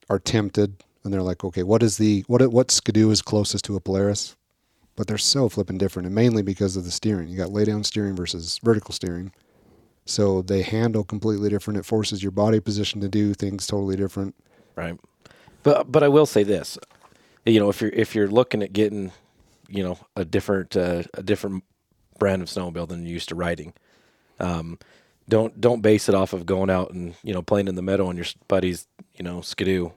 [0.09, 3.76] are tempted and they're like, okay, what is the what what Ski-Doo is closest to
[3.76, 4.36] a Polaris?
[4.95, 7.28] But they're so flipping different, and mainly because of the steering.
[7.28, 9.32] You got lay down steering versus vertical steering,
[10.05, 11.80] so they handle completely different.
[11.80, 14.36] It forces your body position to do things totally different.
[14.76, 14.97] Right.
[15.64, 16.78] But but I will say this,
[17.45, 19.11] you know, if you're if you're looking at getting,
[19.68, 21.64] you know, a different uh, a different
[22.24, 23.74] brand of snowmobile than you're used to riding,
[24.39, 24.80] um,
[25.28, 28.07] don't don't base it off of going out and you know playing in the meadow
[28.07, 29.91] on your s- buddy's you know Ski-Doo,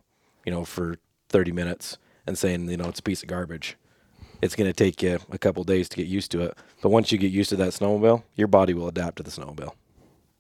[0.45, 0.97] you know, for
[1.29, 3.77] 30 minutes and saying you know it's a piece of garbage.
[4.43, 7.11] It's going to take you a couple days to get used to it, but once
[7.13, 9.73] you get used to that snowmobile, your body will adapt to the snowmobile.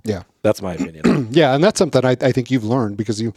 [0.05, 0.22] Yeah.
[0.43, 3.32] That's my opinion, Yeah, and that's something I, I think you've learned because you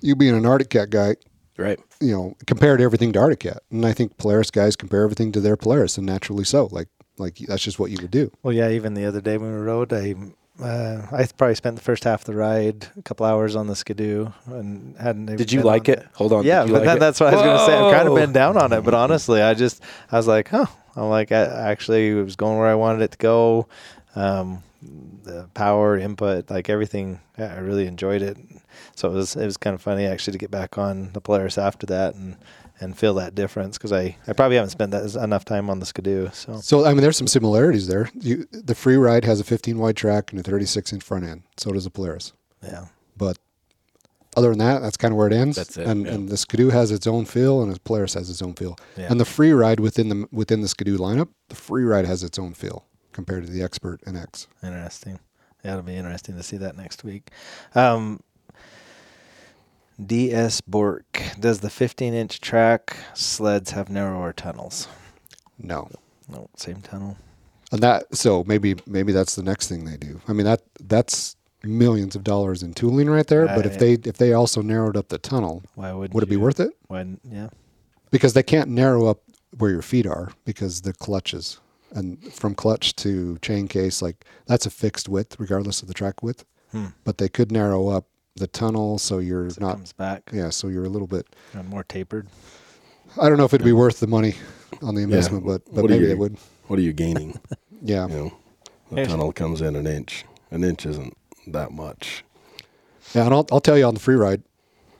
[0.00, 1.16] you being an Arctic Cat guy,
[1.58, 1.78] right?
[2.00, 3.62] you know, compared everything to Arctic Cat.
[3.70, 6.68] And I think Polaris guys compare everything to their Polaris and naturally so.
[6.72, 6.88] Like
[7.20, 8.32] like that's just what you would do.
[8.42, 8.70] Well, yeah.
[8.70, 10.14] Even the other day when we rode, I
[10.62, 13.76] uh, I probably spent the first half of the ride, a couple hours on the
[13.76, 15.36] Ski-Doo, and hadn't.
[15.36, 16.06] Did you like on it?
[16.14, 16.44] Hold on.
[16.44, 17.76] Yeah, but like that, that's what I was going to say.
[17.76, 20.66] I've kind of been down on it, but honestly, I just I was like, huh.
[20.96, 23.68] I'm like, I, actually, it was going where I wanted it to go.
[24.16, 24.62] Um,
[25.22, 28.36] the power input, like everything, yeah, I really enjoyed it.
[28.96, 31.58] So it was it was kind of funny actually to get back on the Polaris
[31.58, 32.36] after that and
[32.80, 35.86] and feel that difference because I, I probably haven't spent that enough time on the
[35.86, 36.30] Ski-Doo.
[36.32, 38.10] So So I mean, there's some similarities there.
[38.18, 41.42] You, the Free Ride has a 15 wide track and a 36 inch front end.
[41.56, 42.32] So does the Polaris.
[42.62, 43.38] yeah, But
[44.36, 45.56] other than that, that's kind of where it ends.
[45.56, 46.12] That's it, And, yeah.
[46.12, 48.76] and the Ski-Doo has its own feel, and the Polaris has its own feel.
[48.96, 49.08] Yeah.
[49.10, 52.38] And the Free Ride within the within the Ski-Doo lineup, the Free Ride has its
[52.38, 54.46] own feel compared to the Expert and X.
[54.62, 55.18] interesting.
[55.64, 57.28] Yeah, it'll be interesting to see that next week.
[57.74, 58.20] Um,
[60.04, 64.88] DS Bork does the 15 inch track sleds have narrower tunnels?
[65.58, 65.88] No.
[66.28, 67.16] No, same tunnel.
[67.72, 70.20] And that so maybe maybe that's the next thing they do.
[70.26, 73.46] I mean that that's millions of dollars in tooling right there.
[73.46, 76.36] But if they if they also narrowed up the tunnel, Why would would it be
[76.36, 76.70] worth it?
[76.88, 77.48] When yeah,
[78.10, 79.20] Because they can't narrow up
[79.58, 81.60] where your feet are because the clutches
[81.92, 86.22] and from clutch to chain case like that's a fixed width regardless of the track
[86.22, 86.44] width.
[86.72, 86.86] Hmm.
[87.04, 88.06] But they could narrow up
[88.36, 91.26] the tunnel so you're so it not comes back yeah so you're a little bit
[91.54, 92.28] uh, more tapered.
[93.20, 94.34] I don't know if it'd be worth the money
[94.82, 96.36] on the investment, but but What maybe you- they would.
[96.68, 97.38] What are you gaining?
[97.82, 98.06] Yeah.
[98.08, 98.32] you know,
[98.90, 100.26] the Here's- tunnel comes in an inch.
[100.50, 101.16] An inch isn't
[101.46, 102.24] that much.
[103.14, 104.42] Yeah, and I'll, I'll tell you on the free ride,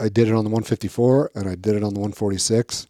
[0.01, 2.87] I did it on the 154 and I did it on the 146.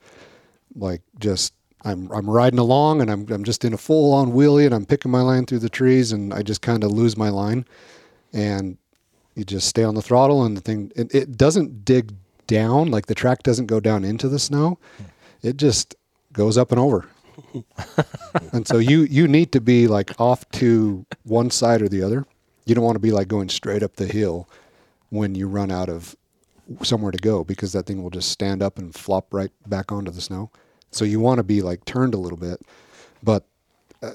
[0.76, 1.53] Like just
[1.84, 4.86] I'm I'm riding along and I'm I'm just in a full on wheelie and I'm
[4.86, 7.64] picking my line through the trees and I just kind of lose my line,
[8.32, 8.78] and
[9.35, 12.12] you just stay on the throttle and the thing it, it doesn't dig
[12.51, 14.78] down like the track doesn't go down into the snow,
[15.43, 15.95] it just
[16.33, 17.07] goes up and over.
[18.53, 22.26] and so you you need to be like off to one side or the other.
[22.66, 24.49] You don't want to be like going straight up the hill
[25.11, 26.16] when you run out of
[26.83, 30.11] somewhere to go because that thing will just stand up and flop right back onto
[30.11, 30.51] the snow.
[30.91, 32.61] So you want to be like turned a little bit,
[33.22, 33.45] but
[34.03, 34.12] uh,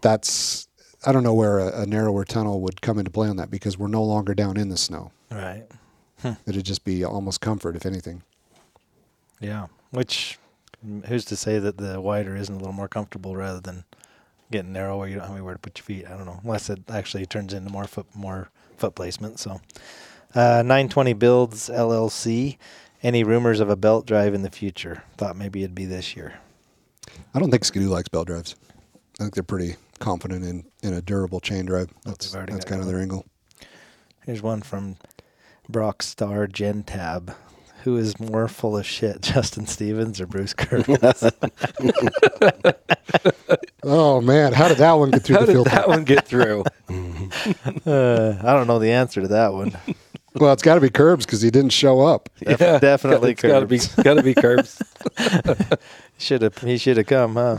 [0.00, 0.68] that's
[1.06, 3.78] I don't know where a, a narrower tunnel would come into play on that because
[3.78, 5.12] we're no longer down in the snow.
[5.30, 5.64] Right.
[6.46, 8.22] It'd just be almost comfort, if anything.
[9.40, 9.66] Yeah.
[9.90, 10.38] Which
[11.06, 13.84] who's to say that the wider isn't a little more comfortable rather than
[14.50, 14.98] getting narrower?
[14.98, 16.06] where you don't have anywhere to put your feet.
[16.06, 16.40] I don't know.
[16.42, 19.38] Unless it actually turns into more foot more foot placement.
[19.38, 19.60] So
[20.34, 22.56] uh, 920 builds LLC.
[23.02, 25.02] Any rumors of a belt drive in the future?
[25.18, 26.38] Thought maybe it'd be this year.
[27.34, 28.56] I don't think Ski-Doo likes belt drives.
[29.20, 31.90] I think they're pretty confident in, in a durable chain drive.
[32.04, 33.24] That's they've that's got kind of their angle.
[34.26, 34.96] Here's one from
[35.68, 37.34] Brock Star Gentab.
[37.82, 41.24] Who is more full of shit, Justin Stevens or Bruce Curtis?
[43.86, 45.70] Oh man, how did that one get through How the did filter?
[45.70, 46.62] that one get through?
[47.86, 49.76] uh, I don't know the answer to that one.
[50.36, 52.30] Well, it's got to be Curbs because he didn't show up.
[52.40, 53.94] Def- definitely It's got to be curbs.
[54.02, 54.82] got to be curbs.
[56.18, 57.58] Should have he should have come, huh?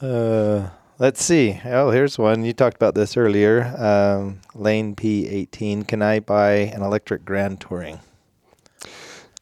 [0.00, 0.68] Uh,
[0.98, 1.60] let's see.
[1.64, 2.44] Oh, here's one.
[2.44, 3.64] You talked about this earlier.
[3.76, 5.86] Um, Lane P18.
[5.86, 8.00] Can I buy an electric Grand Touring?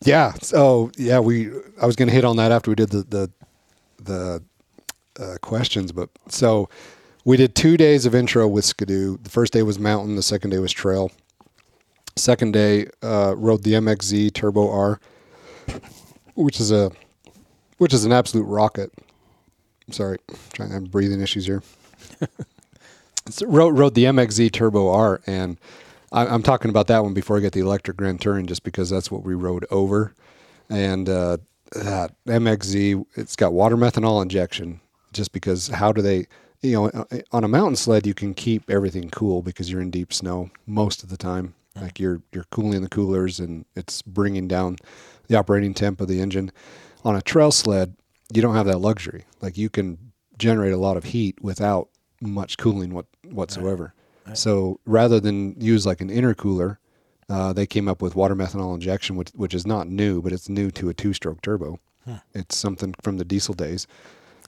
[0.02, 0.32] Yeah.
[0.42, 1.50] So yeah, we
[1.80, 3.30] I was going to hit on that after we did the the
[4.02, 4.42] the
[5.18, 6.68] uh, questions, but so
[7.24, 9.18] we did two days of intro with Ski-Doo.
[9.22, 10.16] The first day was mountain.
[10.16, 11.10] The second day was trail.
[12.16, 15.00] Second day uh, rode the MXZ Turbo R,
[16.34, 16.92] which is a
[17.78, 18.92] which is an absolute rocket.
[19.90, 20.18] Sorry,
[20.52, 21.62] trying to have breathing issues here.
[23.28, 25.58] so rode, rode the MXZ Turbo R, and
[26.12, 28.88] I, I'm talking about that one before I get the electric Grand Touring, just because
[28.88, 30.14] that's what we rode over.
[30.70, 31.38] And uh,
[31.72, 34.80] that MXZ, it's got water methanol injection,
[35.12, 36.26] just because how do they,
[36.62, 39.90] you know, uh, on a mountain sled you can keep everything cool because you're in
[39.90, 41.54] deep snow most of the time.
[41.78, 44.76] Like you're you're cooling the coolers and it's bringing down
[45.26, 46.52] the operating temp of the engine.
[47.04, 47.94] On a trail sled,
[48.34, 49.24] you don't have that luxury.
[49.40, 51.88] Like you can generate a lot of heat without
[52.20, 53.94] much cooling what, whatsoever.
[54.32, 56.78] So rather than use like an intercooler
[57.28, 60.48] uh, they came up with water methanol injection, which, which is not new, but it's
[60.48, 61.78] new to a two-stroke turbo.
[62.34, 63.86] It's something from the diesel days.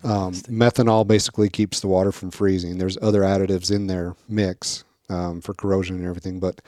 [0.05, 2.76] Um, methanol basically keeps the water from freezing.
[2.76, 6.61] There's other additives in their mix um, for corrosion and everything, but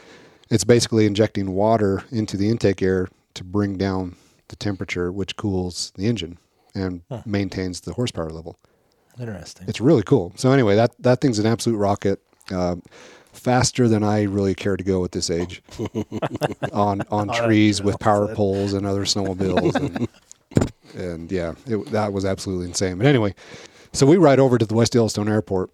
[0.48, 4.16] it's basically injecting water into the intake air to bring down
[4.48, 6.38] the temperature, which cools the engine
[6.78, 8.58] and maintains the horsepower level.
[9.20, 9.66] Interesting.
[9.68, 10.32] It's really cool.
[10.36, 12.20] So anyway, that that thing's an absolute rocket.
[12.52, 12.76] Uh,
[13.32, 15.62] faster than I really care to go at this age.
[16.72, 20.08] on on trees with power poles and other snowmobiles and,
[20.94, 22.98] and yeah, it, that was absolutely insane.
[22.98, 23.34] But anyway,
[23.92, 25.70] so we ride over to the West Yellowstone Airport,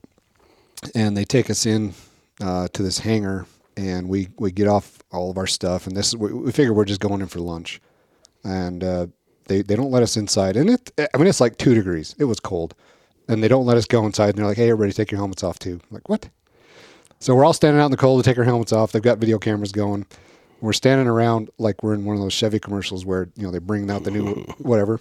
[0.95, 1.95] and they take us in
[2.41, 3.47] uh, to this hangar,
[3.77, 6.73] and we we get off all of our stuff, and this is we, we figure
[6.73, 7.81] we're just going in for lunch,
[8.43, 9.07] and uh,
[9.47, 12.15] they they don't let us inside, and it I mean it's like two degrees.
[12.19, 12.75] It was cold,
[13.29, 15.43] and they don't let us go inside, and they're like, hey, everybody, take your helmets
[15.43, 15.81] off too.
[15.83, 16.29] I'm like what?
[17.21, 18.93] So we're all standing out in the cold to take our helmets off.
[18.93, 20.07] They've got video cameras going.
[20.61, 23.59] We're standing around like we're in one of those Chevy commercials where you know they
[23.59, 25.01] bring out the new whatever,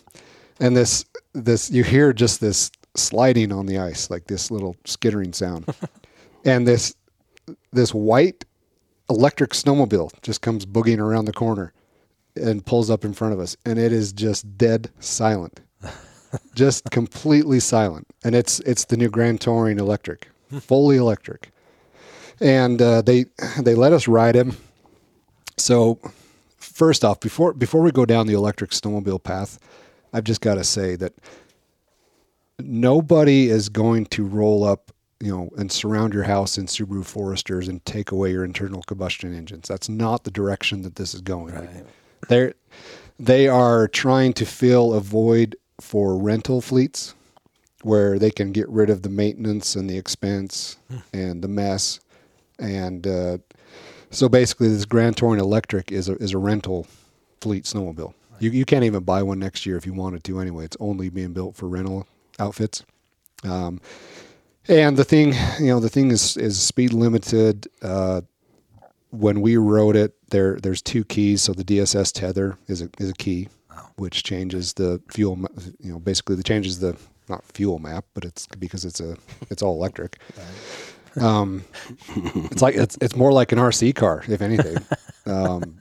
[0.59, 5.33] and this this you hear just this sliding on the ice like this little skittering
[5.33, 5.65] sound,
[6.45, 6.95] and this
[7.71, 8.45] this white
[9.09, 11.73] electric snowmobile just comes boogieing around the corner
[12.36, 15.59] and pulls up in front of us, and it is just dead silent,
[16.55, 20.29] just completely silent, and it's it's the new Grand Touring electric,
[20.61, 21.53] fully electric
[22.43, 23.25] and uh, they
[23.59, 24.57] they let us ride him.
[25.57, 25.99] So
[26.57, 29.59] first off, before before we go down the electric snowmobile path,
[30.11, 31.13] I've just got to say that
[32.59, 37.67] nobody is going to roll up, you know, and surround your house in Subaru Foresters
[37.67, 39.67] and take away your internal combustion engines.
[39.67, 41.55] That's not the direction that this is going.
[41.55, 41.86] Like,
[42.30, 42.53] they're
[43.19, 47.13] they are trying to fill a void for rental fleets
[47.84, 50.78] where they can get rid of the maintenance and the expense
[51.13, 51.99] and the mess
[52.59, 53.38] and uh,
[54.13, 56.88] so basically this Grand Touring Electric is a, is a rental
[57.41, 58.13] fleet snowmobile.
[58.39, 60.65] You, you can't even buy one next year if you wanted to anyway.
[60.65, 62.07] It's only being built for rental
[62.39, 62.84] outfits.
[63.43, 63.82] Um,
[64.67, 67.67] and the thing, you know, the thing is is speed limited.
[67.82, 68.21] Uh,
[69.09, 71.41] when we rode it, there there's two keys.
[71.41, 73.47] So the DSS tether is a is a key,
[73.95, 75.39] which changes the fuel.
[75.79, 76.97] You know, basically, the changes the
[77.29, 79.15] not fuel map, but it's because it's a
[79.49, 80.19] it's all electric.
[81.21, 81.63] Um,
[82.51, 84.77] it's like it's it's more like an RC car, if anything.
[85.25, 85.79] Um,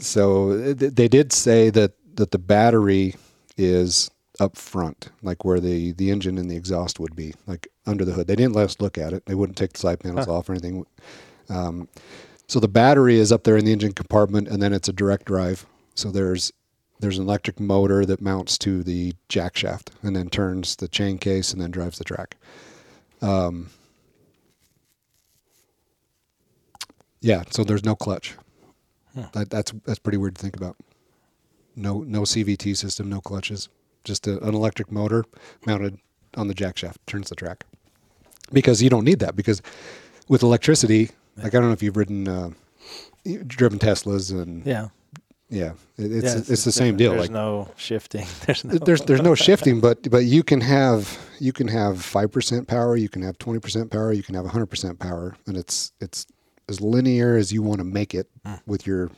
[0.00, 3.16] so th- they did say that that the battery
[3.58, 4.10] is
[4.40, 8.12] up front, like where the the engine and the exhaust would be, like under the
[8.12, 8.28] hood.
[8.28, 9.26] They didn't let us look at it.
[9.26, 10.86] They wouldn't take the side panels off or anything.
[11.50, 11.86] Um,
[12.52, 15.24] so the battery is up there in the engine compartment, and then it's a direct
[15.24, 15.64] drive.
[15.94, 16.52] So there's
[17.00, 21.16] there's an electric motor that mounts to the jack shaft, and then turns the chain
[21.16, 22.36] case, and then drives the track.
[23.22, 23.70] Um,
[27.22, 28.34] yeah, so there's no clutch.
[29.32, 30.76] That, that's that's pretty weird to think about.
[31.74, 33.70] No no CVT system, no clutches,
[34.04, 35.24] just a, an electric motor
[35.64, 35.98] mounted
[36.34, 37.64] on the jack shaft turns the track.
[38.52, 39.62] Because you don't need that because
[40.28, 42.50] with electricity, like I don't know if you've ridden, uh,
[43.46, 44.88] driven Teslas and Yeah.
[45.48, 47.12] yeah, it, it's Yeah, it's, the same deal.
[47.12, 48.26] There's Like no shifting.
[48.46, 48.78] There's no.
[48.78, 52.96] there's there's no shifting, but but you can have you can have five percent power,
[52.96, 56.26] you can have twenty percent power, you can have hundred percent power, and it's it's
[56.68, 58.28] as linear as you want to make it
[58.66, 59.10] with your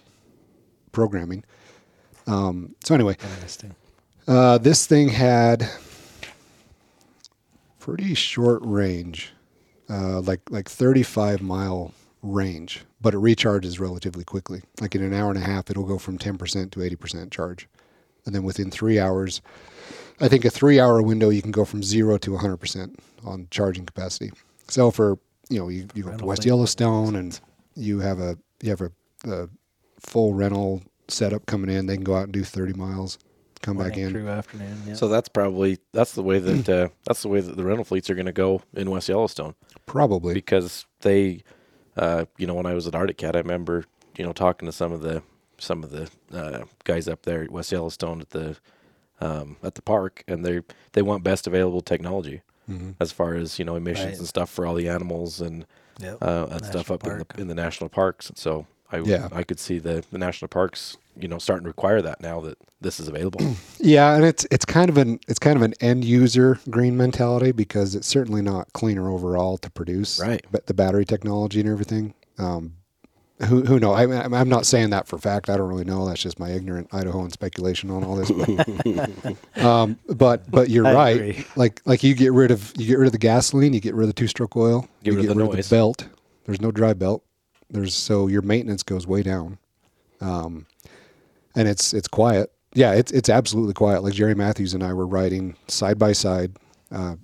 [0.92, 1.44] programming.
[2.26, 3.16] Um, so anyway,
[4.26, 5.68] uh, this thing had
[7.78, 9.32] pretty short range,
[9.90, 11.92] uh, like like 35 mile
[12.24, 14.62] range, but it recharges relatively quickly.
[14.80, 17.68] Like in an hour and a half, it'll go from 10% to 80% charge,
[18.26, 19.42] and then within three hours,
[20.20, 23.86] I think a three hour window you can go from zero to 100% on charging
[23.86, 24.32] capacity.
[24.68, 25.18] So for
[25.48, 26.44] you know you, you go to West.
[26.44, 27.38] Yellowstone and
[27.76, 28.90] you have a you have a,
[29.30, 29.48] a
[30.00, 33.18] full rental setup coming in, they can go out and do 30 miles,
[33.60, 34.10] come back in.
[34.12, 34.82] True afternoon.
[34.86, 34.94] Yeah.
[34.94, 38.08] So that's probably that's the way that uh, that's the way that the rental fleets
[38.08, 39.54] are going to go in West Yellowstone
[39.86, 40.34] Probably.
[40.34, 41.42] because they,
[41.97, 43.84] uh, you know, when I was at Arctic Cat, I remember
[44.16, 45.22] you know talking to some of the
[45.59, 48.57] some of the uh, guys up there at West Yellowstone at the
[49.20, 50.61] um, at the park, and they
[50.92, 52.42] they want best available technology
[52.99, 54.18] as far as you know emissions Right.
[54.18, 55.66] and stuff for all the animals and
[56.01, 56.18] Yep.
[56.22, 58.28] uh, and stuff up in the in the national parks.
[58.28, 59.28] And so I Yeah.
[59.32, 62.58] I could see the the national parks you know starting to require that now that
[62.80, 63.40] this is available.
[63.80, 67.52] Yeah, and it's it's kind of an it's kind of an end user green mentality
[67.52, 70.18] because it's certainly not cleaner overall to produce.
[70.18, 70.42] Right.
[70.50, 72.14] But the battery technology and everything.
[72.38, 72.76] Um,
[73.46, 73.92] who who know?
[73.92, 75.50] I, I'm I'm not saying that for fact.
[75.50, 76.06] I don't really know.
[76.06, 78.30] That's just my ignorant Idahoan speculation on all this.
[78.30, 81.16] But, um, but but you're I right.
[81.16, 81.46] agree.
[81.56, 83.72] Like like you get rid of you get rid of the gasoline.
[83.72, 84.88] You get rid of the two stroke oil.
[85.02, 85.64] Get you rid of get the rid noise.
[85.66, 86.08] of the belt.
[86.46, 87.22] There's no dry belt.
[87.68, 89.58] There's so your maintenance goes way down,
[90.20, 90.66] um,
[91.55, 92.50] and it's it's quiet.
[92.74, 94.02] Yeah, it's it's absolutely quiet.
[94.02, 96.52] Like Jerry Matthews and I were riding side by side,
[96.90, 97.16] uh,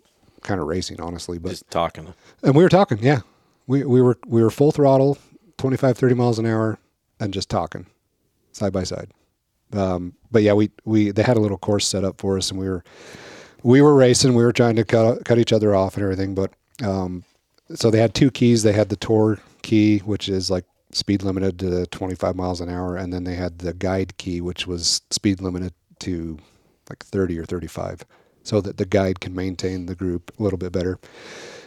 [0.42, 1.38] kind of racing, honestly.
[1.38, 2.12] But Just talking.
[2.42, 2.98] and we were talking.
[3.00, 3.20] Yeah,
[3.66, 5.18] we we were we were full throttle,
[5.58, 6.78] 25, 30 miles an hour,
[7.18, 7.86] and just talking,
[8.52, 9.10] side by side.
[9.72, 12.58] Um, but yeah, we we they had a little course set up for us, and
[12.60, 12.84] we were
[13.62, 14.34] we were racing.
[14.34, 16.34] We were trying to cut cut each other off and everything.
[16.34, 16.52] But
[16.82, 17.24] um,
[17.74, 18.62] so they had two keys.
[18.62, 22.96] They had the tour key, which is like speed limited to 25 miles an hour,
[22.96, 26.38] and then they had the guide key, which was speed limited to
[26.88, 28.04] like 30 or 35,
[28.42, 30.98] so that the guide can maintain the group a little bit better.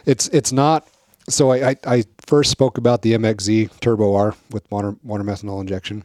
[0.06, 0.86] It's it's not.
[1.26, 5.60] So I, I, I first spoke about the MXZ Turbo R with water water methanol
[5.60, 6.04] injection.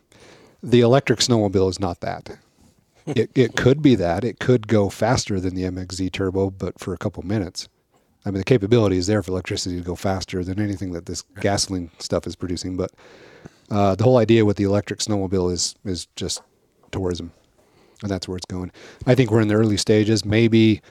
[0.63, 2.37] The electric snowmobile is not that.
[3.05, 4.23] It it could be that.
[4.23, 7.67] It could go faster than the MXZ Turbo, but for a couple minutes.
[8.29, 11.23] I mean, the capability is there for electricity to go faster than anything that this
[11.41, 12.77] gasoline stuff is producing.
[12.77, 12.91] But
[13.71, 16.43] uh, the whole idea with the electric snowmobile is is just
[16.91, 17.31] tourism,
[18.03, 18.71] and that's where it's going.
[19.07, 20.23] I think we're in the early stages.
[20.23, 20.81] Maybe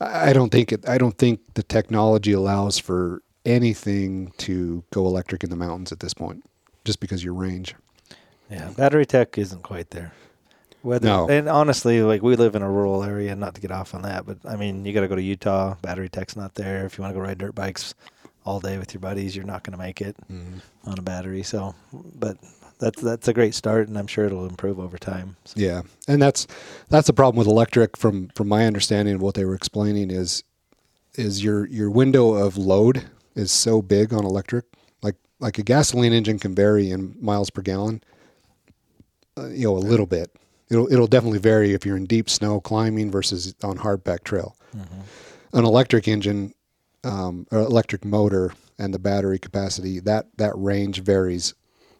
[0.00, 0.88] I don't think it.
[0.88, 6.00] I don't think the technology allows for anything to go electric in the mountains at
[6.00, 6.44] this point,
[6.84, 7.76] just because your range.
[8.50, 10.12] Yeah, battery tech isn't quite there.
[10.82, 11.28] Whether No.
[11.28, 14.24] and honestly, like we live in a rural area, not to get off on that,
[14.26, 15.74] but I mean, you got to go to Utah.
[15.82, 16.86] Battery tech's not there.
[16.86, 17.94] If you want to go ride dirt bikes
[18.44, 21.42] all day with your buddies, you're not going to make it on a battery.
[21.42, 22.38] So, but
[22.78, 25.36] that's that's a great start, and I'm sure it'll improve over time.
[25.44, 26.46] So, Yeah, and that's
[26.88, 27.96] that's the problem with electric.
[27.96, 30.42] From from my understanding of what they were explaining is
[31.16, 33.04] is your your window of load
[33.34, 34.64] is so big on electric.
[35.02, 38.02] Like like a gasoline engine can vary in miles per gallon.
[39.36, 40.34] Uh, you know, a little bit.
[40.70, 44.56] It'll it'll definitely vary if you're in deep snow climbing versus on hard packed trail.
[45.52, 46.54] An electric engine,
[47.02, 51.54] um, or electric motor, and the battery capacity that that range varies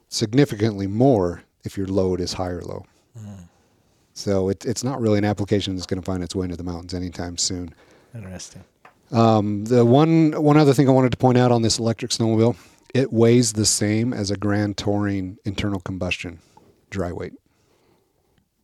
[0.09, 2.87] significantly more if your load is high or low.
[4.15, 6.65] So it, it's not really an application that's going to find its way into the
[6.65, 7.75] mountains anytime soon.
[8.15, 8.65] interesting.
[9.13, 12.57] Um, the one one other thing I wanted to point out on this electric snowmobile,
[12.95, 16.39] it weighs the same as a Grand Touring internal combustion
[16.91, 17.33] dry weight.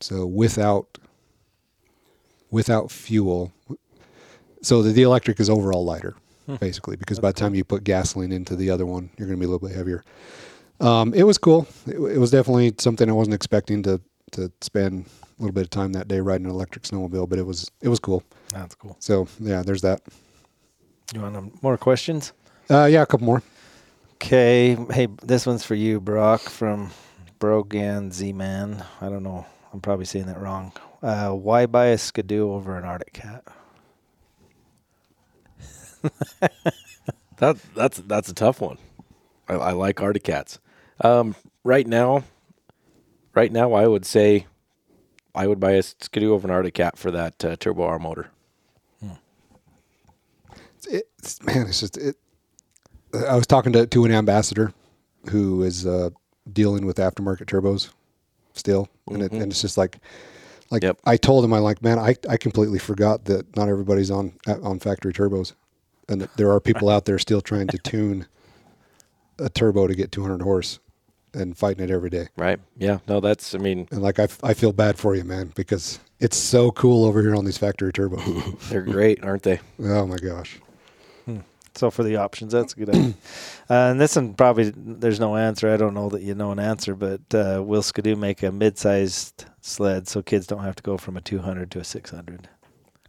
[0.00, 0.98] So without
[2.50, 3.52] without fuel,
[4.62, 6.14] so the, the electric is overall lighter,
[6.60, 9.40] basically, because by the time you put gasoline into the other one, you're going to
[9.40, 10.04] be a little bit heavier.
[10.80, 11.66] Um, it was cool.
[11.86, 14.00] It, it was definitely something I wasn't expecting to
[14.32, 17.46] to spend a little bit of time that day riding an electric snowmobile, but it
[17.46, 18.22] was it was cool.
[18.52, 18.96] That's cool.
[19.00, 20.02] So yeah, there's that.
[21.14, 22.32] You want more questions?
[22.68, 23.42] Uh, yeah, a couple more.
[24.14, 24.76] Okay.
[24.90, 26.90] Hey, this one's for you, Broc from
[27.38, 28.84] Brogan Z Man.
[29.00, 29.46] I don't know.
[29.76, 30.72] I'm probably saying that wrong.
[31.02, 33.44] Uh, why buy a Ski-Doo over an Arctic Cat?
[37.38, 38.78] That that's that's a tough one.
[39.46, 40.58] I, I like Arctic Cats.
[41.02, 42.24] Um, right now,
[43.34, 44.46] right now, I would say
[45.34, 48.30] I would buy a Ski-Doo over an Arctic Cat for that uh, Turbo R motor.
[50.88, 52.16] It's, man, it's just it.
[53.28, 54.72] I was talking to to an ambassador
[55.28, 56.08] who is uh,
[56.50, 57.90] dealing with aftermarket turbos
[58.56, 59.42] still, and it, mm-hmm.
[59.42, 59.98] and it's just like.
[60.68, 60.98] Like Yep.
[61.04, 64.80] I told him, I'm like, man, I, I completely forgot that not everybody's on on
[64.80, 65.52] factory turbos,
[66.08, 68.26] and that there are people out there still trying to tune
[69.38, 70.80] a turbo to get 200 horse,
[71.34, 72.28] and fighting it every day.
[72.36, 72.58] Right?
[72.76, 72.98] Yeah.
[73.06, 73.54] No, that's.
[73.54, 77.04] I mean, And like I, I feel bad for you, man, because it's so cool
[77.04, 78.58] over here on these factory turbos.
[78.68, 79.60] they're great, aren't they?
[79.80, 80.58] oh my gosh.
[81.76, 83.14] So for the options, that's a good idea.
[83.70, 85.72] uh, and this one probably there's no answer.
[85.72, 89.44] I don't know that you know an answer, but uh, will Ski-Doo make a mid-sized
[89.60, 92.48] sled so kids don't have to go from a 200 to a 600?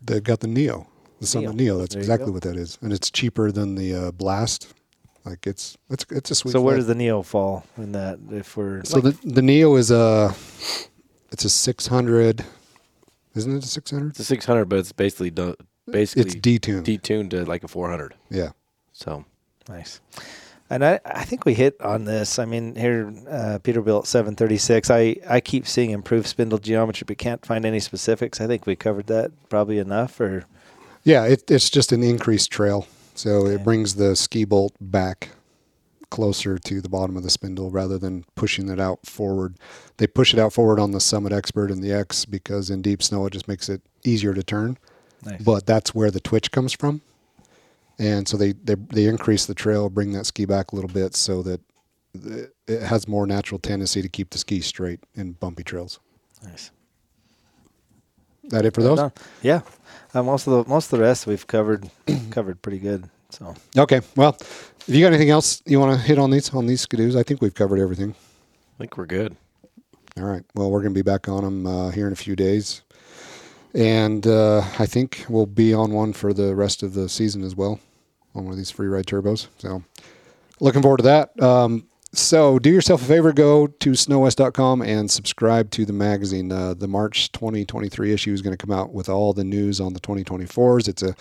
[0.02, 0.88] They've got the Neo,
[1.20, 1.76] the Summit Neo.
[1.76, 1.78] Neo.
[1.80, 4.74] That's There exactly what that is, and it's cheaper than the uh, Blast.
[5.26, 6.52] Like it's it's it's a sweet.
[6.54, 8.20] so where does the Neo fall in that?
[8.32, 10.34] If we're so the the Neo is a
[11.32, 12.46] it's a six hundred,
[13.36, 14.12] isn't it a six hundred?
[14.12, 15.56] It's a 600, but it's basically done,
[15.92, 16.84] basically It's detuned.
[16.84, 18.14] detuned to like a 400.
[18.30, 18.52] yeah,
[18.98, 19.26] So
[19.70, 20.00] Nice.
[20.70, 22.40] And I, I think we hit on this.
[22.40, 27.46] I mean, here, uh, Peterbilt 736, I, I keep seeing improved spindle geometry, but can't
[27.46, 28.42] find any specifics.
[28.42, 30.20] I think we covered that probably enough.
[30.20, 30.44] Or
[31.04, 31.24] yeah.
[31.26, 32.86] It, it's just an increased trail,
[33.16, 33.54] so Okay.
[33.56, 35.30] it brings the ski bolt back
[36.10, 39.56] closer to the bottom of the spindle rather than pushing it out forward.
[39.98, 43.04] They push it out forward on the Summit Expert and the X because in deep
[43.04, 44.78] snow it just makes it easier to turn.
[45.26, 45.42] nice.
[45.42, 47.02] but that's where the twitch comes from.
[48.00, 51.16] And so they, they, they increase the trail, bring that ski back a little bit
[51.16, 51.62] so that
[52.14, 56.00] it it has more natural tendency to keep the ski straight in bumpy trails.
[56.44, 56.72] nice.
[58.50, 58.98] That it for those?
[58.98, 59.12] Done.
[59.42, 59.62] Yeah.
[60.14, 61.90] Uh, most of the most of the rest we've covered
[62.32, 63.10] covered pretty good.
[63.30, 64.02] So Okay.
[64.16, 67.16] Well, if you got anything else you want to hit on these on these Ski-Doos,
[67.16, 68.16] I think we've covered everything.
[68.76, 69.36] I think we're good.
[70.18, 70.44] All right.
[70.56, 72.82] Well, we're going to be back on them uh, here in a few days,
[73.74, 77.56] and uh, I think we'll be on one for the rest of the season as
[77.56, 77.80] well,
[78.36, 79.48] on one of these free ride turbos.
[79.58, 79.84] So,
[80.60, 81.42] looking forward to that.
[81.42, 86.52] Um, so, do yourself a favor, go to snowest.com and subscribe to the magazine.
[86.52, 89.94] Uh, the March 2023 issue is going to come out with all the news on
[89.94, 90.88] the 2024s.
[90.88, 91.16] It's a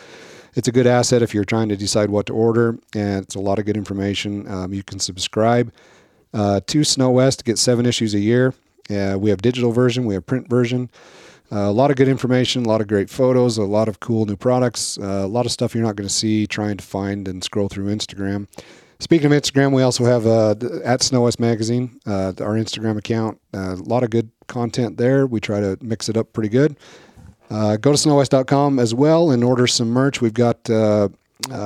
[0.55, 3.41] it's a good asset if you're trying to decide what to order, and it's a
[3.41, 4.49] lot of good information.
[4.51, 5.71] Um, you can subscribe
[6.33, 8.55] uh, to SnoWest to get seven issues a year.
[8.89, 10.89] Uh, we have digital version, we have print version.
[11.53, 14.27] Uh, a lot of good information, a lot of great photos, a lot of cool
[14.27, 17.29] new products, uh, a lot of stuff you're not going to see trying to find
[17.29, 18.49] and scroll through Instagram.
[18.99, 20.53] Speaking of Instagram, we also have uh,
[20.85, 23.41] at SnoWest Magazine, uh, our Instagram account.
[23.55, 25.27] Uh, a lot of good content there.
[25.27, 26.77] We try to mix it up pretty good.
[27.51, 30.21] Go to snowest.com as well and order some merch.
[30.21, 31.13] We've got, we're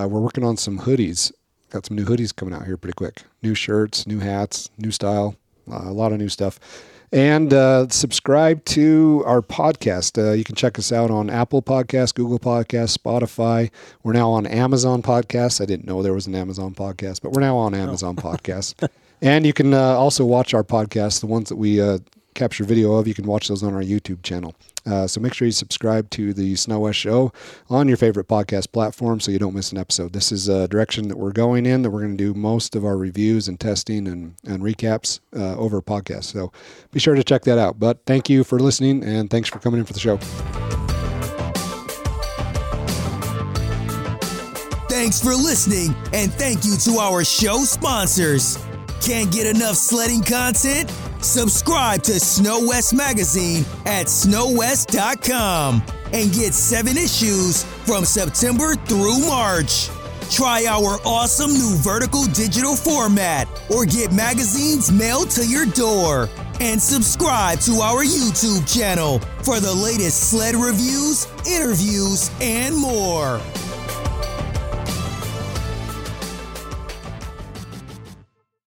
[0.06, 1.32] working on some hoodies.
[1.70, 3.22] Got some new hoodies coming out here pretty quick.
[3.42, 5.36] New shirts, new hats, new style,
[5.70, 6.58] a lot of new stuff.
[7.12, 10.16] And uh, subscribe to our podcast.
[10.16, 13.70] Uh, you can check us out on Apple Podcasts, Google Podcasts, Spotify.
[14.04, 15.60] We're now on Amazon Podcasts.
[15.60, 18.74] I didn't know there was an Amazon podcast, but we're now on Amazon Podcasts.
[19.20, 21.98] And you can uh, also watch our podcasts, the ones that we uh,
[22.34, 23.08] capture video of.
[23.08, 24.54] You can watch those on our YouTube channel.
[24.86, 27.32] Uh, so make sure you subscribe to the SnoWest Show
[27.68, 30.12] on your favorite podcast platform so you don't miss an episode.
[30.12, 32.84] This is a direction that we're going in, that we're going to do most of
[32.84, 36.24] our reviews and testing and, and recaps uh, over podcast.
[36.24, 36.52] So
[36.92, 37.78] be sure to check that out.
[37.78, 40.18] But thank you for listening and thanks for coming in for the show.
[44.88, 48.58] Thanks for listening, and thank you to our show sponsors.
[49.00, 50.90] Can't get enough sledding content?
[51.20, 55.82] Subscribe to SnoWest Magazine at snowest.com
[56.12, 59.88] and get seven issues from September through March.
[60.30, 66.28] Try our awesome new vertical digital format or get magazines mailed to your door.
[66.60, 73.40] And subscribe to our YouTube channel for the latest sled reviews, interviews, and more.